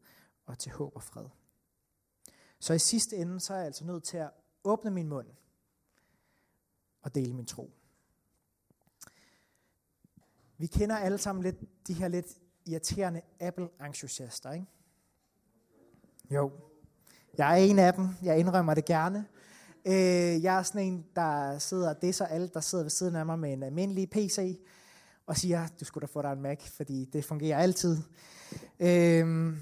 og 0.46 0.58
til 0.58 0.72
håb 0.72 0.96
og 0.96 1.02
fred. 1.02 1.26
Så 2.58 2.73
i 2.75 2.78
sidste 2.78 3.16
ende, 3.16 3.40
så 3.40 3.52
er 3.52 3.58
jeg 3.58 3.66
altså 3.66 3.84
nødt 3.84 4.04
til 4.04 4.16
at 4.16 4.30
åbne 4.64 4.90
min 4.90 5.08
mund 5.08 5.26
og 7.02 7.14
dele 7.14 7.34
min 7.34 7.47
tro. 7.47 7.71
Vi 10.58 10.66
kender 10.66 10.97
alle 10.97 11.18
sammen 11.18 11.42
lidt 11.42 11.86
de 11.88 11.94
her 11.94 12.08
lidt 12.08 12.26
irriterende 12.66 13.23
Apple-entusiaster, 13.40 14.52
ikke? 14.52 14.66
Jo. 16.30 16.52
Jeg 17.38 17.52
er 17.52 17.64
en 17.64 17.78
af 17.78 17.94
dem. 17.94 18.08
Jeg 18.23 18.38
indrømmer 18.38 18.75
det 18.75 18.84
gerne. 18.84 19.26
Øh, 19.88 20.42
jeg 20.42 20.58
er 20.58 20.62
sådan 20.62 20.82
en, 20.82 21.06
der 21.16 21.58
sidder 21.58 21.88
og 21.88 22.02
disser 22.02 22.26
alle, 22.26 22.49
der 22.49 22.60
sidder 22.60 22.84
ved 22.84 22.90
siden 22.90 23.16
af 23.16 23.26
mig 23.26 23.38
med 23.38 23.52
en 23.52 23.62
almindelig 23.62 24.10
PC, 24.10 24.60
og 25.26 25.36
siger, 25.36 25.68
du 25.80 25.84
skulle 25.84 26.06
da 26.06 26.12
få 26.12 26.22
dig 26.22 26.32
en 26.32 26.42
Mac, 26.42 26.68
fordi 26.76 27.04
det 27.04 27.25
fungerer 27.25 27.58
altid. 27.58 27.99
Øh, 28.80 29.52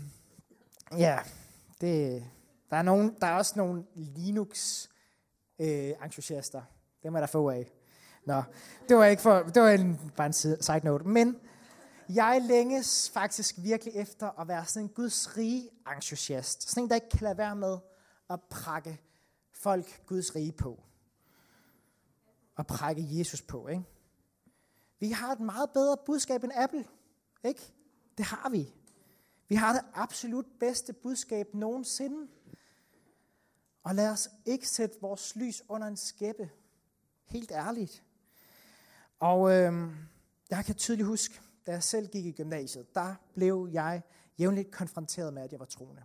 ja, 0.99 1.19
det, 1.81 2.25
der, 2.71 2.77
er 2.77 2.83
nogen, 2.83 3.17
der 3.21 3.27
er 3.27 3.35
også 3.35 3.53
nogle 3.57 3.85
Linux-entusiaster. 3.95 6.61
Øh, 6.61 6.67
Dem 7.03 7.15
er 7.15 7.21
der 7.21 7.27
få 7.27 7.51
af. 7.51 7.73
Nå, 8.27 8.43
det 8.89 8.97
var 8.97 9.05
ikke 9.05 9.23
for, 9.23 9.43
det 9.43 9.63
var 9.63 9.71
en, 9.71 10.13
bare 10.17 10.27
en 10.27 10.33
side 10.33 10.81
note. 10.85 11.09
Men 11.09 11.37
jeg 12.09 12.43
længes 12.49 13.11
faktisk 13.15 13.55
virkelig 13.59 13.95
efter 13.97 14.41
at 14.41 14.49
være 14.49 14.67
sådan 14.67 14.83
en 14.83 14.89
Guds 14.89 15.37
rige 15.37 15.69
entusiast. 15.95 16.71
Sådan 16.71 16.83
en, 16.83 16.89
der 16.89 16.95
ikke 16.95 17.09
kan 17.09 17.23
lade 17.23 17.39
være 17.39 17.57
med 17.57 17.79
at 18.31 18.41
prakke 18.51 19.01
folk 19.65 20.07
Guds 20.07 20.35
rige 20.37 20.53
på. 20.53 20.83
Og 22.55 22.67
prække 22.67 23.19
Jesus 23.19 23.43
på, 23.43 23.69
ikke? 23.69 23.85
Vi 24.99 25.11
har 25.11 25.33
et 25.33 25.41
meget 25.41 25.71
bedre 25.71 25.97
budskab 26.07 26.45
end 26.45 26.53
Apple, 26.55 26.85
ikke? 27.45 27.73
Det 28.19 28.25
har 28.25 28.49
vi. 28.49 28.75
Vi 29.49 29.55
har 29.55 29.73
det 29.73 29.83
absolut 29.95 30.47
bedste 30.61 30.93
budskab 30.93 31.55
nogensinde. 31.55 32.29
Og 33.83 33.95
lad 33.95 34.11
os 34.11 34.31
ikke 34.45 34.69
sætte 34.69 34.97
vores 35.01 35.37
lys 35.37 35.63
under 35.69 35.87
en 35.87 35.97
skæppe. 35.97 36.51
Helt 37.25 37.51
ærligt. 37.51 38.05
Og 39.19 39.53
øh, 39.53 39.73
jeg 40.51 40.65
kan 40.65 40.75
tydeligt 40.75 41.07
huske, 41.07 41.41
da 41.67 41.73
jeg 41.73 41.83
selv 41.83 42.09
gik 42.09 42.27
i 42.27 42.33
gymnasiet, 42.33 42.95
der 42.95 43.15
blev 43.35 43.69
jeg 43.73 44.03
jævnligt 44.39 44.71
konfronteret 44.71 45.35
med, 45.35 45.43
at 45.43 45.53
jeg 45.53 45.61
var 45.61 45.67
troende. 45.67 46.03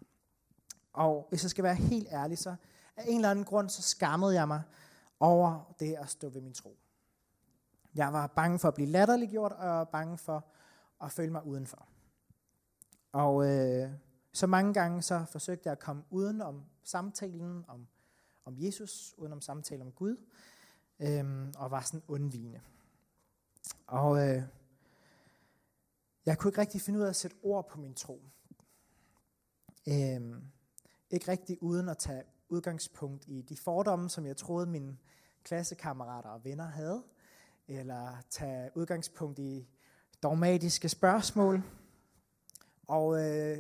Og 0.93 1.25
hvis 1.29 1.43
jeg 1.43 1.49
skal 1.49 1.63
være 1.63 1.75
helt 1.75 2.07
ærlig, 2.11 2.37
så 2.37 2.55
af 2.99 3.03
en 3.07 3.15
eller 3.15 3.31
anden 3.31 3.45
grund, 3.45 3.69
så 3.69 3.81
skammede 3.81 4.33
jeg 4.33 4.47
mig 4.47 4.61
over 5.19 5.75
det 5.79 5.95
at 5.95 6.09
stå 6.09 6.29
ved 6.29 6.41
min 6.41 6.53
tro. 6.53 6.77
Jeg 7.95 8.13
var 8.13 8.27
bange 8.27 8.59
for 8.59 8.67
at 8.67 8.73
blive 8.73 8.89
latterliggjort, 8.89 9.51
og 9.51 9.89
bange 9.89 10.17
for 10.17 10.45
at 11.01 11.11
føle 11.11 11.31
mig 11.31 11.45
udenfor. 11.45 11.87
Og 13.11 13.47
øh, 13.47 13.91
så 14.33 14.47
mange 14.47 14.73
gange 14.73 15.01
så 15.01 15.25
forsøgte 15.25 15.67
jeg 15.67 15.71
at 15.71 15.79
komme 15.79 16.03
uden 16.09 16.41
om 16.41 16.63
samtalen 16.83 17.65
om, 17.67 17.87
om 18.45 18.55
Jesus, 18.57 19.15
uden 19.17 19.33
om 19.33 19.41
samtalen 19.41 19.81
om 19.81 19.91
Gud, 19.91 20.17
øh, 20.99 21.47
og 21.57 21.71
var 21.71 21.81
sådan 21.81 22.03
undvigende. 22.07 22.61
Og 23.87 24.27
øh, 24.27 24.43
jeg 26.25 26.37
kunne 26.37 26.49
ikke 26.49 26.61
rigtig 26.61 26.81
finde 26.81 26.99
ud 26.99 27.03
af 27.03 27.09
at 27.09 27.15
sætte 27.15 27.37
ord 27.43 27.69
på 27.69 27.79
min 27.79 27.93
tro. 27.93 28.21
Øh, 29.87 30.41
ikke 31.09 31.31
rigtig 31.31 31.63
uden 31.63 31.89
at 31.89 31.97
tage 31.97 32.23
udgangspunkt 32.49 33.25
i 33.27 33.41
de 33.41 33.57
fordomme, 33.57 34.09
som 34.09 34.25
jeg 34.25 34.37
troede 34.37 34.65
mine 34.65 34.97
klassekammerater 35.43 36.29
og 36.29 36.45
venner 36.45 36.67
havde, 36.67 37.03
eller 37.67 38.17
tage 38.29 38.71
udgangspunkt 38.75 39.39
i 39.39 39.67
dogmatiske 40.23 40.89
spørgsmål. 40.89 41.63
Og 42.87 43.21
øh, 43.21 43.57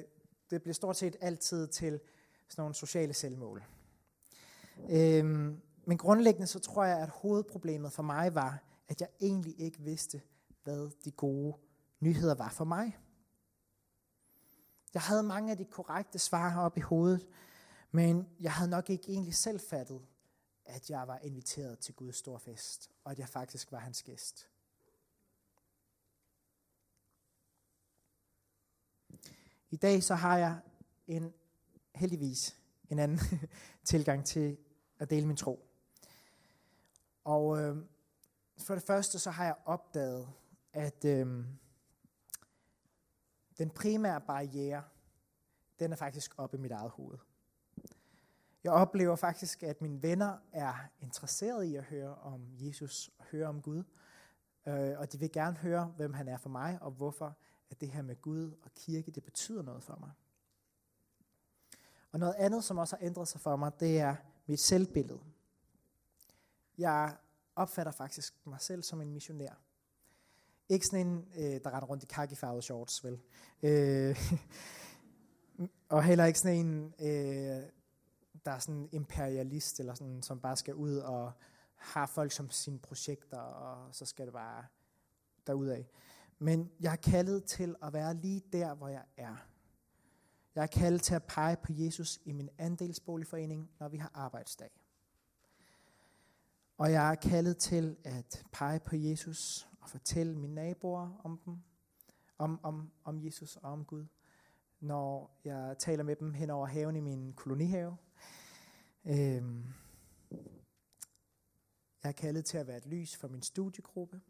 det 0.49 0.63
blev 0.63 0.73
stort 0.73 0.97
set 0.97 1.15
altid 1.21 1.67
til 1.67 1.99
sådan 2.47 2.61
nogle 2.61 2.75
sociale 2.75 3.13
selvmål. 3.13 3.63
Øhm, 4.89 5.61
men 5.85 5.97
grundlæggende 5.97 6.47
så 6.47 6.59
tror 6.59 6.83
jeg, 6.83 6.99
at 6.99 7.09
hovedproblemet 7.09 7.91
for 7.91 8.03
mig 8.03 8.35
var, 8.35 8.63
at 8.87 9.01
jeg 9.01 9.09
egentlig 9.21 9.59
ikke 9.59 9.79
vidste, 9.79 10.21
hvad 10.63 10.89
de 11.05 11.11
gode 11.11 11.57
nyheder 11.99 12.35
var 12.35 12.49
for 12.49 12.65
mig. 12.65 12.97
Jeg 14.93 15.01
havde 15.01 15.23
mange 15.23 15.51
af 15.51 15.57
de 15.57 15.65
korrekte 15.65 16.19
svar 16.19 16.49
heroppe 16.49 16.79
i 16.79 16.81
hovedet, 16.81 17.27
men 17.91 18.29
jeg 18.39 18.53
havde 18.53 18.69
nok 18.69 18.89
ikke 18.89 19.09
egentlig 19.09 19.35
selv 19.35 19.59
fattet, 19.59 20.01
at 20.65 20.89
jeg 20.89 21.07
var 21.07 21.17
inviteret 21.17 21.79
til 21.79 21.93
Guds 21.95 22.15
store 22.15 22.39
fest, 22.39 22.91
og 23.03 23.11
at 23.11 23.19
jeg 23.19 23.29
faktisk 23.29 23.71
var 23.71 23.79
hans 23.79 24.03
gæst. 24.03 24.49
I 29.69 29.75
dag 29.75 30.03
så 30.03 30.15
har 30.15 30.37
jeg 30.37 30.59
en 31.07 31.33
heldigvis 31.95 32.59
en 32.89 32.99
anden 32.99 33.19
tilgang 33.83 34.25
til 34.25 34.57
at 34.99 35.09
dele 35.09 35.27
min 35.27 35.37
tro. 35.37 35.69
Og 37.23 37.61
øh, 37.61 37.77
for 38.57 38.73
det 38.73 38.83
første 38.83 39.19
så 39.19 39.31
har 39.31 39.45
jeg 39.45 39.55
opdaget, 39.65 40.29
at 40.73 41.05
øh, 41.05 41.45
den 43.57 43.69
primære 43.69 44.21
barriere, 44.21 44.83
den 45.79 45.91
er 45.91 45.95
faktisk 45.95 46.33
oppe 46.37 46.57
i 46.57 46.59
mit 46.59 46.71
eget 46.71 46.91
hoved. 46.91 47.17
Jeg 48.63 48.71
oplever 48.71 49.15
faktisk, 49.15 49.63
at 49.63 49.81
mine 49.81 50.03
venner 50.03 50.37
er 50.53 50.73
interesserede 51.01 51.69
i 51.69 51.75
at 51.75 51.83
høre 51.83 52.15
om 52.15 52.41
Jesus 52.53 53.11
og 53.17 53.25
høre 53.25 53.47
om 53.47 53.61
Gud. 53.61 53.83
Øh, 54.67 54.99
og 54.99 55.11
de 55.11 55.19
vil 55.19 55.31
gerne 55.31 55.57
høre, 55.57 55.85
hvem 55.97 56.13
han 56.13 56.27
er 56.27 56.37
for 56.37 56.49
mig, 56.49 56.77
og 56.81 56.91
hvorfor 56.91 57.37
at 57.69 57.81
det 57.81 57.89
her 57.89 58.01
med 58.01 58.21
Gud 58.21 58.51
og 58.61 58.71
kirke, 58.75 59.11
det 59.11 59.23
betyder 59.23 59.61
noget 59.61 59.83
for 59.83 59.97
mig. 59.99 60.11
Og 62.11 62.19
noget 62.19 62.35
andet, 62.37 62.63
som 62.63 62.77
også 62.77 62.95
har 62.95 63.05
ændret 63.05 63.27
sig 63.27 63.41
for 63.41 63.55
mig, 63.55 63.71
det 63.79 63.99
er 63.99 64.15
mit 64.45 64.59
selvbillede. 64.59 65.19
Jeg 66.77 67.17
opfatter 67.55 67.91
faktisk 67.91 68.33
mig 68.45 68.61
selv 68.61 68.83
som 68.83 69.01
en 69.01 69.13
missionær. 69.13 69.61
Ikke 70.69 70.85
sådan 70.85 71.07
en, 71.07 71.27
øh, 71.35 71.61
der 71.63 71.73
render 71.73 71.87
rundt 71.87 72.03
i 72.03 72.07
kakifarvede 72.07 72.61
shorts, 72.61 73.03
vel? 73.03 73.21
Øh, 73.63 74.31
og 75.89 76.03
heller 76.03 76.25
ikke 76.25 76.39
sådan 76.39 76.65
en, 76.65 76.93
øh, 76.99 77.63
der 78.45 78.51
er 78.51 78.59
sådan 78.59 78.89
imperialist, 78.91 79.79
eller 79.79 79.93
sådan, 79.93 80.23
som 80.23 80.39
bare 80.39 80.55
skal 80.55 80.75
ud 80.75 80.95
og 80.95 81.31
har 81.75 82.05
folk 82.05 82.31
som 82.31 82.49
sine 82.49 82.79
projekter, 82.79 83.37
og 83.37 83.95
så 83.95 84.05
skal 84.05 84.25
det 84.25 84.33
bare 84.33 84.65
derudad. 85.47 85.83
Men 86.39 86.71
jeg 86.79 86.91
er 86.91 86.95
kaldet 86.95 87.43
til 87.43 87.75
at 87.81 87.93
være 87.93 88.13
lige 88.13 88.41
der, 88.53 88.73
hvor 88.73 88.87
jeg 88.87 89.03
er. 89.17 89.35
Jeg 90.55 90.63
er 90.63 90.67
kaldet 90.67 91.01
til 91.01 91.15
at 91.15 91.23
pege 91.23 91.57
på 91.57 91.73
Jesus 91.73 92.19
i 92.25 92.31
min 92.31 92.49
andelsboligforening, 92.57 93.71
når 93.79 93.87
vi 93.87 93.97
har 93.97 94.11
arbejdsdag. 94.13 94.71
Og 96.77 96.91
jeg 96.91 97.11
er 97.11 97.15
kaldet 97.15 97.57
til 97.57 97.97
at 98.03 98.45
pege 98.51 98.79
på 98.79 98.95
Jesus 98.95 99.69
og 99.81 99.89
fortælle 99.89 100.35
mine 100.37 100.55
naboer 100.55 101.21
om 101.23 101.39
dem, 101.45 101.57
om, 102.37 102.59
om, 102.63 102.91
om 103.03 103.25
Jesus 103.25 103.55
og 103.55 103.71
om 103.71 103.85
Gud, 103.85 104.05
når 104.79 105.39
jeg 105.43 105.75
taler 105.79 106.03
med 106.03 106.15
dem 106.15 106.33
hen 106.33 106.49
over 106.49 106.67
haven 106.67 106.95
i 106.95 106.99
min 106.99 107.33
kolonihave. 107.33 107.97
Øhm, 109.05 109.65
jeg 112.03 112.09
er 112.09 112.11
kaldet 112.11 112.45
til 112.45 112.57
at 112.57 112.67
være 112.67 112.77
et 112.77 112.85
lys 112.85 113.15
for 113.15 113.27
min 113.27 113.41
studiegruppe. 113.41 114.21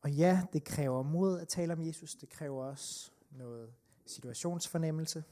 Og 0.00 0.12
ja, 0.12 0.46
det 0.52 0.64
kræver 0.64 1.02
mod 1.02 1.40
at 1.40 1.48
tale 1.48 1.72
om 1.72 1.86
Jesus. 1.86 2.14
Det 2.14 2.28
kræver 2.28 2.64
også 2.64 3.12
noget 3.30 3.74
situationsfornemmelse. 4.06 5.24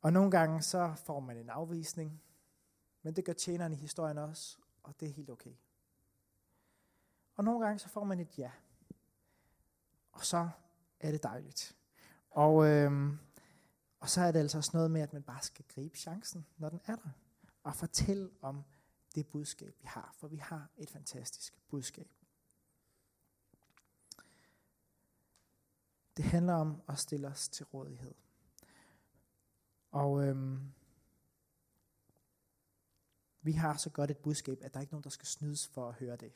Og 0.00 0.12
nogle 0.12 0.30
gange 0.30 0.62
så 0.62 0.94
får 0.96 1.20
man 1.20 1.36
en 1.36 1.48
afvisning, 1.48 2.22
men 3.02 3.16
det 3.16 3.24
gør 3.24 3.32
tjeneren 3.32 3.72
i 3.72 3.76
historien 3.76 4.18
også, 4.18 4.58
og 4.82 5.00
det 5.00 5.08
er 5.08 5.12
helt 5.12 5.30
okay. 5.30 5.54
Og 7.34 7.44
nogle 7.44 7.66
gange 7.66 7.78
så 7.78 7.88
får 7.88 8.04
man 8.04 8.20
et 8.20 8.38
ja, 8.38 8.50
og 10.12 10.24
så 10.24 10.48
er 11.00 11.10
det 11.10 11.22
dejligt. 11.22 11.76
Og, 12.30 12.66
øhm, 12.66 13.18
og 14.00 14.08
så 14.08 14.20
er 14.20 14.32
det 14.32 14.38
altså 14.38 14.58
også 14.58 14.70
noget 14.74 14.90
med, 14.90 15.00
at 15.00 15.12
man 15.12 15.22
bare 15.22 15.42
skal 15.42 15.64
gribe 15.68 15.96
chancen, 15.96 16.46
når 16.56 16.68
den 16.68 16.80
er 16.86 16.96
der, 16.96 17.10
og 17.62 17.74
fortælle 17.74 18.30
om 18.40 18.64
det 19.14 19.26
budskab, 19.26 19.74
vi 19.80 19.86
har, 19.86 20.14
for 20.18 20.28
vi 20.28 20.36
har 20.36 20.68
et 20.76 20.90
fantastisk 20.90 21.54
budskab. 21.68 22.08
Det 26.16 26.24
handler 26.24 26.54
om 26.54 26.82
at 26.88 26.98
stille 26.98 27.28
os 27.28 27.48
til 27.48 27.66
rådighed. 27.66 28.14
Og 29.90 30.26
øhm, 30.26 30.72
vi 33.42 33.52
har 33.52 33.76
så 33.76 33.90
godt 33.90 34.10
et 34.10 34.18
budskab, 34.18 34.58
at 34.62 34.74
der 34.74 34.78
er 34.78 34.82
ikke 34.82 34.92
nogen, 34.92 35.04
der 35.04 35.10
skal 35.10 35.26
snydes 35.26 35.68
for 35.68 35.88
at 35.88 35.94
høre 35.94 36.16
det. 36.16 36.32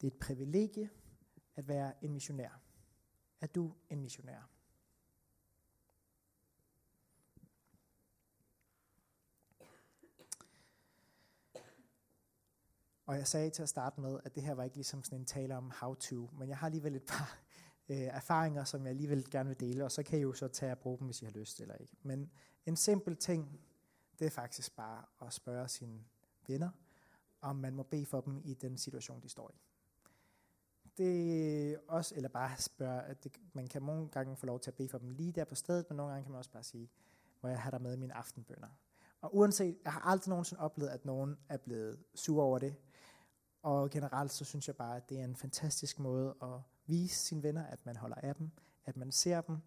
Det 0.00 0.06
er 0.06 0.10
et 0.10 0.18
privilegie 0.18 0.90
at 1.56 1.68
være 1.68 2.04
en 2.04 2.12
missionær. 2.12 2.60
Er 3.40 3.46
du 3.46 3.74
en 3.90 4.00
missionær? 4.00 4.50
Og 13.06 13.16
jeg 13.16 13.26
sagde 13.26 13.50
til 13.50 13.62
at 13.62 13.68
starte 13.68 14.00
med, 14.00 14.20
at 14.24 14.34
det 14.34 14.42
her 14.42 14.54
var 14.54 14.64
ikke 14.64 14.76
ligesom 14.76 15.04
sådan 15.04 15.18
en 15.18 15.24
tale 15.24 15.56
om 15.56 15.72
how 15.80 15.94
to, 15.94 16.30
men 16.38 16.48
jeg 16.48 16.58
har 16.58 16.66
alligevel 16.66 16.96
et 16.96 17.02
par 17.02 17.38
øh, 17.88 17.96
erfaringer, 17.96 18.64
som 18.64 18.82
jeg 18.82 18.90
alligevel 18.90 19.30
gerne 19.30 19.48
vil 19.48 19.60
dele, 19.60 19.84
og 19.84 19.92
så 19.92 20.02
kan 20.02 20.18
I 20.18 20.22
jo 20.22 20.32
så 20.32 20.48
tage 20.48 20.72
og 20.72 20.78
bruge 20.78 20.98
dem, 20.98 21.06
hvis 21.06 21.22
I 21.22 21.24
har 21.24 21.32
lyst 21.32 21.60
eller 21.60 21.74
ikke. 21.74 21.96
Men 22.02 22.30
en 22.66 22.76
simpel 22.76 23.16
ting, 23.16 23.60
det 24.18 24.26
er 24.26 24.30
faktisk 24.30 24.76
bare 24.76 25.04
at 25.26 25.32
spørge 25.32 25.68
sine 25.68 26.04
venner, 26.46 26.70
om 27.40 27.56
man 27.56 27.74
må 27.74 27.82
bede 27.82 28.06
for 28.06 28.20
dem 28.20 28.40
i 28.44 28.54
den 28.54 28.78
situation, 28.78 29.22
de 29.22 29.28
står 29.28 29.50
i. 29.50 29.65
Det 30.98 31.78
også, 31.88 32.14
eller 32.14 32.28
bare 32.28 32.56
spørge, 32.58 33.02
at 33.02 33.24
det, 33.24 33.32
man 33.52 33.66
kan 33.66 33.82
nogle 33.82 34.08
gange 34.08 34.36
få 34.36 34.46
lov 34.46 34.60
til 34.60 34.70
at 34.70 34.74
bede 34.74 34.88
for 34.88 34.98
dem 34.98 35.10
lige 35.10 35.32
der 35.32 35.44
på 35.44 35.54
stedet, 35.54 35.86
men 35.90 35.96
nogle 35.96 36.12
gange 36.12 36.24
kan 36.24 36.32
man 36.32 36.38
også 36.38 36.50
bare 36.50 36.62
sige, 36.62 36.90
hvor 37.40 37.48
jeg 37.48 37.60
har 37.60 37.70
der 37.70 37.78
med 37.78 37.94
i 37.94 37.96
mine 37.96 38.14
aftenbønder. 38.14 38.68
Og 39.20 39.36
uanset, 39.36 39.78
jeg 39.84 39.92
har 39.92 40.00
aldrig 40.00 40.28
nogensinde 40.28 40.62
oplevet, 40.62 40.90
at 40.90 41.04
nogen 41.04 41.38
er 41.48 41.56
blevet 41.56 41.98
sur 42.14 42.42
over 42.42 42.58
det. 42.58 42.74
Og 43.62 43.90
generelt 43.90 44.32
så 44.32 44.44
synes 44.44 44.66
jeg 44.66 44.76
bare, 44.76 44.96
at 44.96 45.08
det 45.08 45.20
er 45.20 45.24
en 45.24 45.36
fantastisk 45.36 45.98
måde 45.98 46.34
at 46.42 46.60
vise 46.86 47.16
sine 47.16 47.42
venner, 47.42 47.66
at 47.66 47.86
man 47.86 47.96
holder 47.96 48.16
af 48.16 48.34
dem, 48.34 48.50
at 48.84 48.96
man 48.96 49.12
ser 49.12 49.40
dem, 49.40 49.58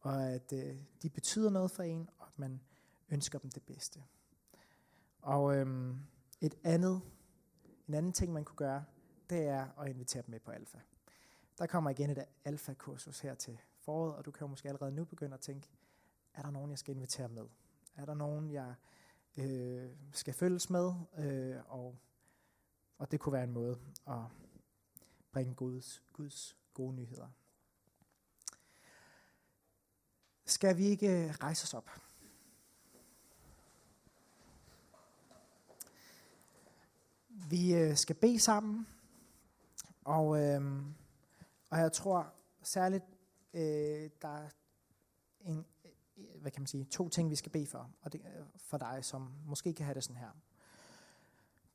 og 0.00 0.26
at 0.26 0.52
øh, 0.52 0.76
de 1.02 1.10
betyder 1.10 1.50
noget 1.50 1.70
for 1.70 1.82
en, 1.82 2.08
og 2.18 2.26
at 2.26 2.38
man 2.38 2.60
ønsker 3.08 3.38
dem 3.38 3.50
det 3.50 3.62
bedste. 3.62 4.02
Og 5.22 5.56
øhm, 5.56 5.98
et 6.40 6.54
andet, 6.64 7.00
en 7.88 7.94
anden 7.94 8.12
ting, 8.12 8.32
man 8.32 8.44
kunne 8.44 8.56
gøre, 8.56 8.84
det 9.30 9.46
er 9.46 9.80
at 9.80 9.88
invitere 9.88 10.22
dem 10.22 10.30
med 10.30 10.40
på 10.40 10.50
alfa. 10.50 10.78
Der 11.58 11.66
kommer 11.66 11.90
igen 11.90 12.10
et 12.10 12.24
alfa-kursus 12.44 13.20
her 13.20 13.34
til 13.34 13.58
foråret, 13.78 14.14
og 14.14 14.24
du 14.24 14.30
kan 14.30 14.40
jo 14.40 14.46
måske 14.46 14.68
allerede 14.68 14.92
nu 14.92 15.04
begynde 15.04 15.34
at 15.34 15.40
tænke, 15.40 15.68
er 16.34 16.42
der 16.42 16.50
nogen, 16.50 16.70
jeg 16.70 16.78
skal 16.78 16.94
invitere 16.94 17.28
med? 17.28 17.46
Er 17.96 18.04
der 18.04 18.14
nogen, 18.14 18.50
jeg 18.50 18.74
øh, 19.36 19.90
skal 20.12 20.34
følges 20.34 20.70
med? 20.70 20.92
Øh, 21.18 21.56
og, 21.68 21.98
og 22.98 23.10
det 23.10 23.20
kunne 23.20 23.32
være 23.32 23.44
en 23.44 23.52
måde 23.52 23.78
at 24.06 24.22
bringe 25.32 25.54
Guds, 25.54 26.02
Guds 26.12 26.56
gode 26.74 26.94
nyheder. 26.94 27.28
Skal 30.44 30.76
vi 30.76 30.84
ikke 30.84 31.24
øh, 31.24 31.30
rejse 31.30 31.64
os 31.64 31.74
op? 31.74 31.90
Vi 37.28 37.74
øh, 37.74 37.96
skal 37.96 38.16
bede 38.16 38.38
sammen, 38.38 38.86
og, 40.08 40.38
øh, 40.40 40.82
og 41.70 41.78
jeg 41.78 41.92
tror 41.92 42.32
særligt, 42.62 43.04
øh, 43.54 44.10
der 44.22 44.28
er 44.28 44.48
en, 45.40 45.66
øh, 46.16 46.40
hvad 46.40 46.50
kan 46.50 46.62
man 46.62 46.66
sige, 46.66 46.84
to 46.84 47.08
ting, 47.08 47.30
vi 47.30 47.36
skal 47.36 47.52
bede 47.52 47.66
for, 47.66 47.90
og 48.02 48.12
det, 48.12 48.20
for 48.56 48.78
dig, 48.78 49.04
som 49.04 49.32
måske 49.46 49.74
kan 49.74 49.86
have 49.86 49.94
det 49.94 50.04
sådan 50.04 50.16
her. 50.16 50.30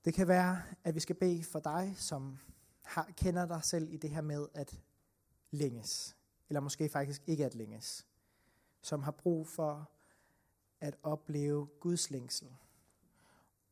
Det 0.05 0.13
kan 0.13 0.27
være, 0.27 0.61
at 0.83 0.95
vi 0.95 0.99
skal 0.99 1.15
bede 1.15 1.43
for 1.43 1.59
dig, 1.59 1.93
som 1.97 2.39
har, 2.81 3.09
kender 3.17 3.45
dig 3.45 3.63
selv 3.63 3.93
i 3.93 3.97
det 3.97 4.09
her 4.09 4.21
med 4.21 4.47
at 4.53 4.79
længes, 5.51 6.17
eller 6.49 6.59
måske 6.59 6.89
faktisk 6.89 7.21
ikke 7.27 7.45
at 7.45 7.55
længes, 7.55 8.07
som 8.81 9.03
har 9.03 9.11
brug 9.11 9.47
for 9.47 9.89
at 10.79 10.95
opleve 11.03 11.67
Guds 11.79 12.11
længsel, 12.11 12.47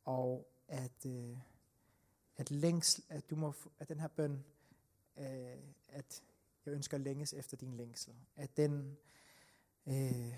og 0.05 0.47
at, 0.67 1.05
øh, 1.05 1.37
at, 2.37 2.51
længsel, 2.51 3.03
at, 3.09 3.29
du 3.29 3.35
må, 3.35 3.53
at 3.79 3.89
den 3.89 3.99
her 3.99 4.07
bøn, 4.07 4.43
øh, 5.17 5.57
at 5.87 6.23
jeg 6.65 6.73
ønsker 6.73 6.97
længes 6.97 7.33
efter 7.33 7.57
din 7.57 7.73
længsel, 7.73 8.13
at, 8.35 8.57
den, 8.57 8.97
øh, 9.87 10.33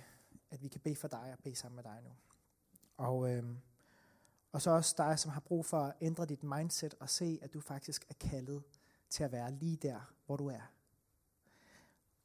at 0.50 0.62
vi 0.62 0.68
kan 0.68 0.82
bede 0.82 0.96
for 0.96 1.08
dig 1.08 1.34
og 1.38 1.44
bede 1.44 1.56
sammen 1.56 1.76
med 1.76 1.84
dig 1.84 2.02
nu. 2.04 2.10
Og, 2.98 3.32
øh, 3.32 3.44
og 4.52 4.62
så 4.62 4.72
også 4.72 4.96
dig, 4.98 5.20
som 5.20 5.32
har 5.32 5.40
brug 5.40 5.66
for 5.66 5.80
at 5.80 5.94
ændre 6.02 6.26
dit 6.26 6.44
mindset 6.44 6.96
og 7.00 7.10
se, 7.10 7.40
at 7.42 7.54
du 7.54 7.60
faktisk 7.60 8.06
er 8.10 8.14
kaldet 8.14 8.64
til 9.10 9.24
at 9.24 9.32
være 9.32 9.52
lige 9.52 9.78
der, 9.78 10.16
hvor 10.26 10.38
du 10.38 10.48
er. 10.48 10.72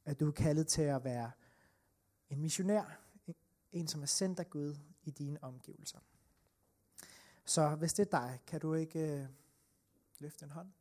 At 0.05 0.21
du 0.21 0.29
er 0.29 0.33
kaldet 0.33 0.67
til 0.67 0.83
at 0.83 1.05
være 1.05 1.31
en 2.31 2.41
missionær, 2.41 3.01
en 3.73 3.89
som 3.89 4.03
er 4.03 4.07
sendt 4.07 4.41
af 4.41 4.51
Gud 4.51 4.77
i 5.03 5.11
dine 5.11 5.45
omgivelser. 5.45 5.99
Så 7.45 7.75
hvis 7.75 7.95
det 7.95 8.07
er 8.07 8.21
dig, 8.21 8.41
kan 8.47 8.61
du 8.61 8.75
ikke 8.75 9.21
øh, 9.21 9.27
løfte 10.19 10.45
en 10.45 10.51
hånd, 10.51 10.73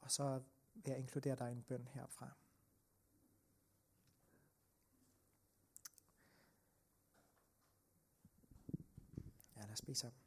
og 0.00 0.10
så 0.10 0.42
vil 0.84 0.90
jeg 0.90 0.98
inkludere 0.98 1.36
dig 1.36 1.48
i 1.48 1.52
en 1.52 1.62
bøn 1.62 1.88
herfra. 1.88 2.30
Ja, 9.56 9.60
lad 9.60 9.72
os 9.72 9.82
bede 9.82 9.96
sammen. 9.96 10.20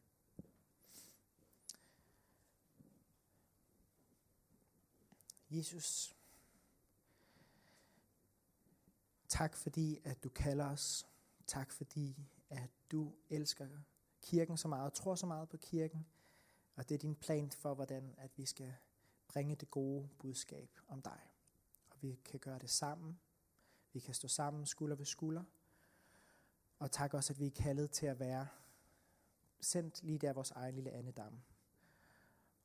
Jesus, 5.50 6.16
tak 9.28 9.56
fordi, 9.56 10.00
at 10.04 10.24
du 10.24 10.30
kalder 10.30 10.66
os. 10.66 11.08
Tak 11.48 11.72
fordi, 11.72 12.30
at 12.50 12.70
du 12.92 13.14
elsker 13.30 13.68
kirken 14.22 14.58
så 14.58 14.68
meget 14.68 14.86
og 14.86 14.94
tror 14.94 15.16
så 15.16 15.26
meget 15.26 15.50
på 15.50 15.58
kirken. 15.58 16.06
Og 16.76 16.90
det 16.90 16.96
er 16.96 17.00
din 17.00 17.16
plan 17.16 17.52
for, 17.52 17.74
hvordan 17.74 18.16
at 18.18 18.38
vi 18.38 18.46
skal 18.46 18.76
bringe 19.34 19.56
det 19.56 19.72
gode 19.72 20.10
budskab 20.20 20.70
om 20.88 21.02
dig. 21.02 21.20
Og 21.90 21.98
vi 22.02 22.20
kan 22.26 22.40
gøre 22.40 22.60
det 22.60 22.70
sammen. 22.70 23.20
Vi 23.94 24.00
kan 24.00 24.14
stå 24.14 24.28
sammen 24.28 24.66
skulder 24.66 24.96
ved 24.96 25.06
skulder. 25.06 25.44
Og 26.80 26.92
tak 26.92 27.14
også, 27.14 27.34
at 27.34 27.40
vi 27.40 27.48
er 27.48 27.52
kaldet 27.52 27.92
til 27.92 28.06
at 28.06 28.20
være 28.20 28.48
sendt 29.60 30.04
lige 30.04 30.20
der 30.20 30.34
vores 30.34 30.52
egen 30.52 30.76
lille 30.76 30.92
andedam. 30.92 31.42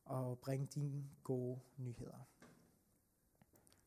og 0.05 0.39
bringe 0.39 0.67
dine 0.67 1.11
gode 1.25 1.61
nyheder. 1.77 2.29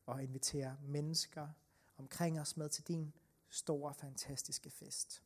Og 0.06 0.22
invitere 0.22 0.76
mennesker 0.82 1.48
omkring 1.96 2.40
os 2.40 2.56
med 2.56 2.68
til 2.68 2.88
din 2.88 3.12
store, 3.48 3.94
fantastiske 3.94 4.70
fest. 4.70 5.22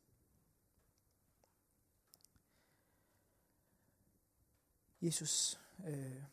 Jesus, 5.01 5.59
øh, 5.87 6.23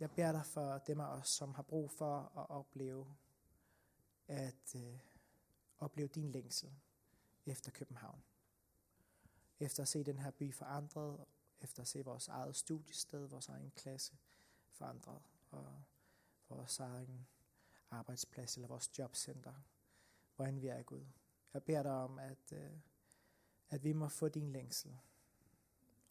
jeg 0.00 0.10
beder 0.10 0.32
dig 0.32 0.46
for 0.46 0.78
dem 0.78 1.00
af 1.00 1.06
os, 1.06 1.28
som 1.28 1.54
har 1.54 1.62
brug 1.62 1.90
for 1.90 2.38
at 2.38 2.50
opleve, 2.50 3.16
at 4.28 4.74
øh, 4.76 4.98
opleve 5.78 6.08
din 6.08 6.32
længsel 6.32 6.72
efter 7.46 7.70
København. 7.70 8.22
Efter 9.60 9.82
at 9.82 9.88
se 9.88 10.04
den 10.04 10.18
her 10.18 10.30
by 10.30 10.54
forandret, 10.54 11.24
efter 11.60 11.82
at 11.82 11.88
se 11.88 12.04
vores 12.04 12.28
eget 12.28 12.56
studiested, 12.56 13.26
vores 13.26 13.48
egen 13.48 13.70
klasse 13.70 14.16
forandret, 14.70 15.22
og 15.50 15.82
vores 16.48 16.80
egen 16.80 17.26
arbejdsplads 17.90 18.54
eller 18.54 18.68
vores 18.68 18.98
jobcenter, 18.98 19.54
hvordan 20.36 20.62
vi 20.62 20.66
er 20.66 20.82
Gud. 20.82 21.06
Jeg 21.54 21.62
beder 21.62 21.82
dig 21.82 21.92
om, 21.92 22.18
at, 22.18 22.52
øh, 22.52 22.70
at 23.70 23.84
vi 23.84 23.92
må 23.92 24.08
få 24.08 24.28
din 24.28 24.52
længsel. 24.52 24.98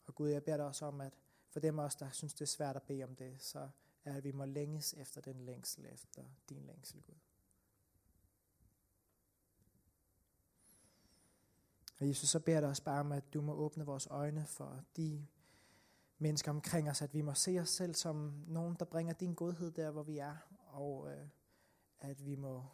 Og 0.06 0.14
Gud, 0.14 0.28
jeg 0.28 0.44
beder 0.44 0.56
dig 0.56 0.66
også 0.66 0.86
om, 0.86 1.00
at 1.00 1.12
for 1.58 1.62
dem 1.62 1.78
os, 1.78 1.96
der 1.96 2.10
synes, 2.10 2.34
det 2.34 2.40
er 2.40 2.46
svært 2.46 2.76
at 2.76 2.82
bede 2.82 3.04
om 3.04 3.16
det, 3.16 3.42
så 3.42 3.68
er, 4.04 4.14
at 4.14 4.24
vi 4.24 4.32
må 4.32 4.44
længes 4.44 4.94
efter 4.94 5.20
den 5.20 5.40
længsel, 5.40 5.86
efter 5.86 6.24
din 6.48 6.66
længsel, 6.66 7.02
Gud. 7.02 7.14
Og 12.00 12.08
Jesus, 12.08 12.28
så 12.28 12.40
beder 12.40 12.56
jeg 12.56 12.62
dig 12.62 12.70
også 12.70 12.82
bare 12.82 13.00
om, 13.00 13.12
at 13.12 13.34
du 13.34 13.40
må 13.40 13.52
åbne 13.52 13.86
vores 13.86 14.06
øjne 14.06 14.46
for 14.46 14.84
de 14.96 15.26
mennesker 16.18 16.50
omkring 16.50 16.90
os, 16.90 17.02
at 17.02 17.14
vi 17.14 17.20
må 17.20 17.34
se 17.34 17.58
os 17.60 17.68
selv 17.68 17.94
som 17.94 18.44
nogen, 18.46 18.76
der 18.78 18.84
bringer 18.84 19.12
din 19.12 19.34
godhed 19.34 19.70
der, 19.70 19.90
hvor 19.90 20.02
vi 20.02 20.18
er, 20.18 20.36
og 20.68 21.12
øh, 21.12 21.28
at 21.98 22.26
vi 22.26 22.34
må 22.34 22.66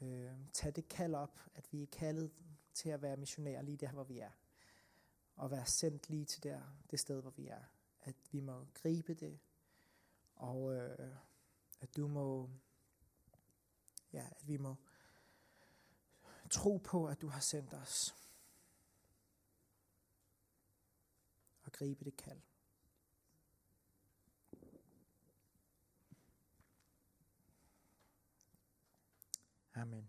øh, 0.00 0.32
tage 0.52 0.72
det 0.72 0.88
kald 0.88 1.14
op, 1.14 1.40
at 1.54 1.72
vi 1.72 1.82
er 1.82 1.86
kaldet 1.86 2.30
til 2.74 2.88
at 2.88 3.02
være 3.02 3.16
missionærer 3.16 3.62
lige 3.62 3.76
der, 3.76 3.90
hvor 3.90 4.04
vi 4.04 4.18
er 4.18 4.30
og 5.38 5.50
være 5.50 5.66
sendt 5.66 6.10
lige 6.10 6.24
til 6.24 6.42
der, 6.42 6.62
det 6.90 7.00
sted, 7.00 7.20
hvor 7.20 7.30
vi 7.30 7.46
er. 7.46 7.64
At 8.02 8.16
vi 8.32 8.40
må 8.40 8.66
gribe 8.74 9.14
det, 9.14 9.38
og 10.34 10.74
øh, 10.74 11.16
at 11.80 11.96
du 11.96 12.08
må, 12.08 12.50
ja, 14.12 14.28
at 14.36 14.48
vi 14.48 14.56
må 14.56 14.76
tro 16.50 16.76
på, 16.76 17.06
at 17.06 17.20
du 17.20 17.28
har 17.28 17.40
sendt 17.40 17.74
os. 17.74 18.14
Og 21.64 21.72
gribe 21.72 22.04
det 22.04 22.16
kald. 22.16 22.40
Amen. 29.74 30.07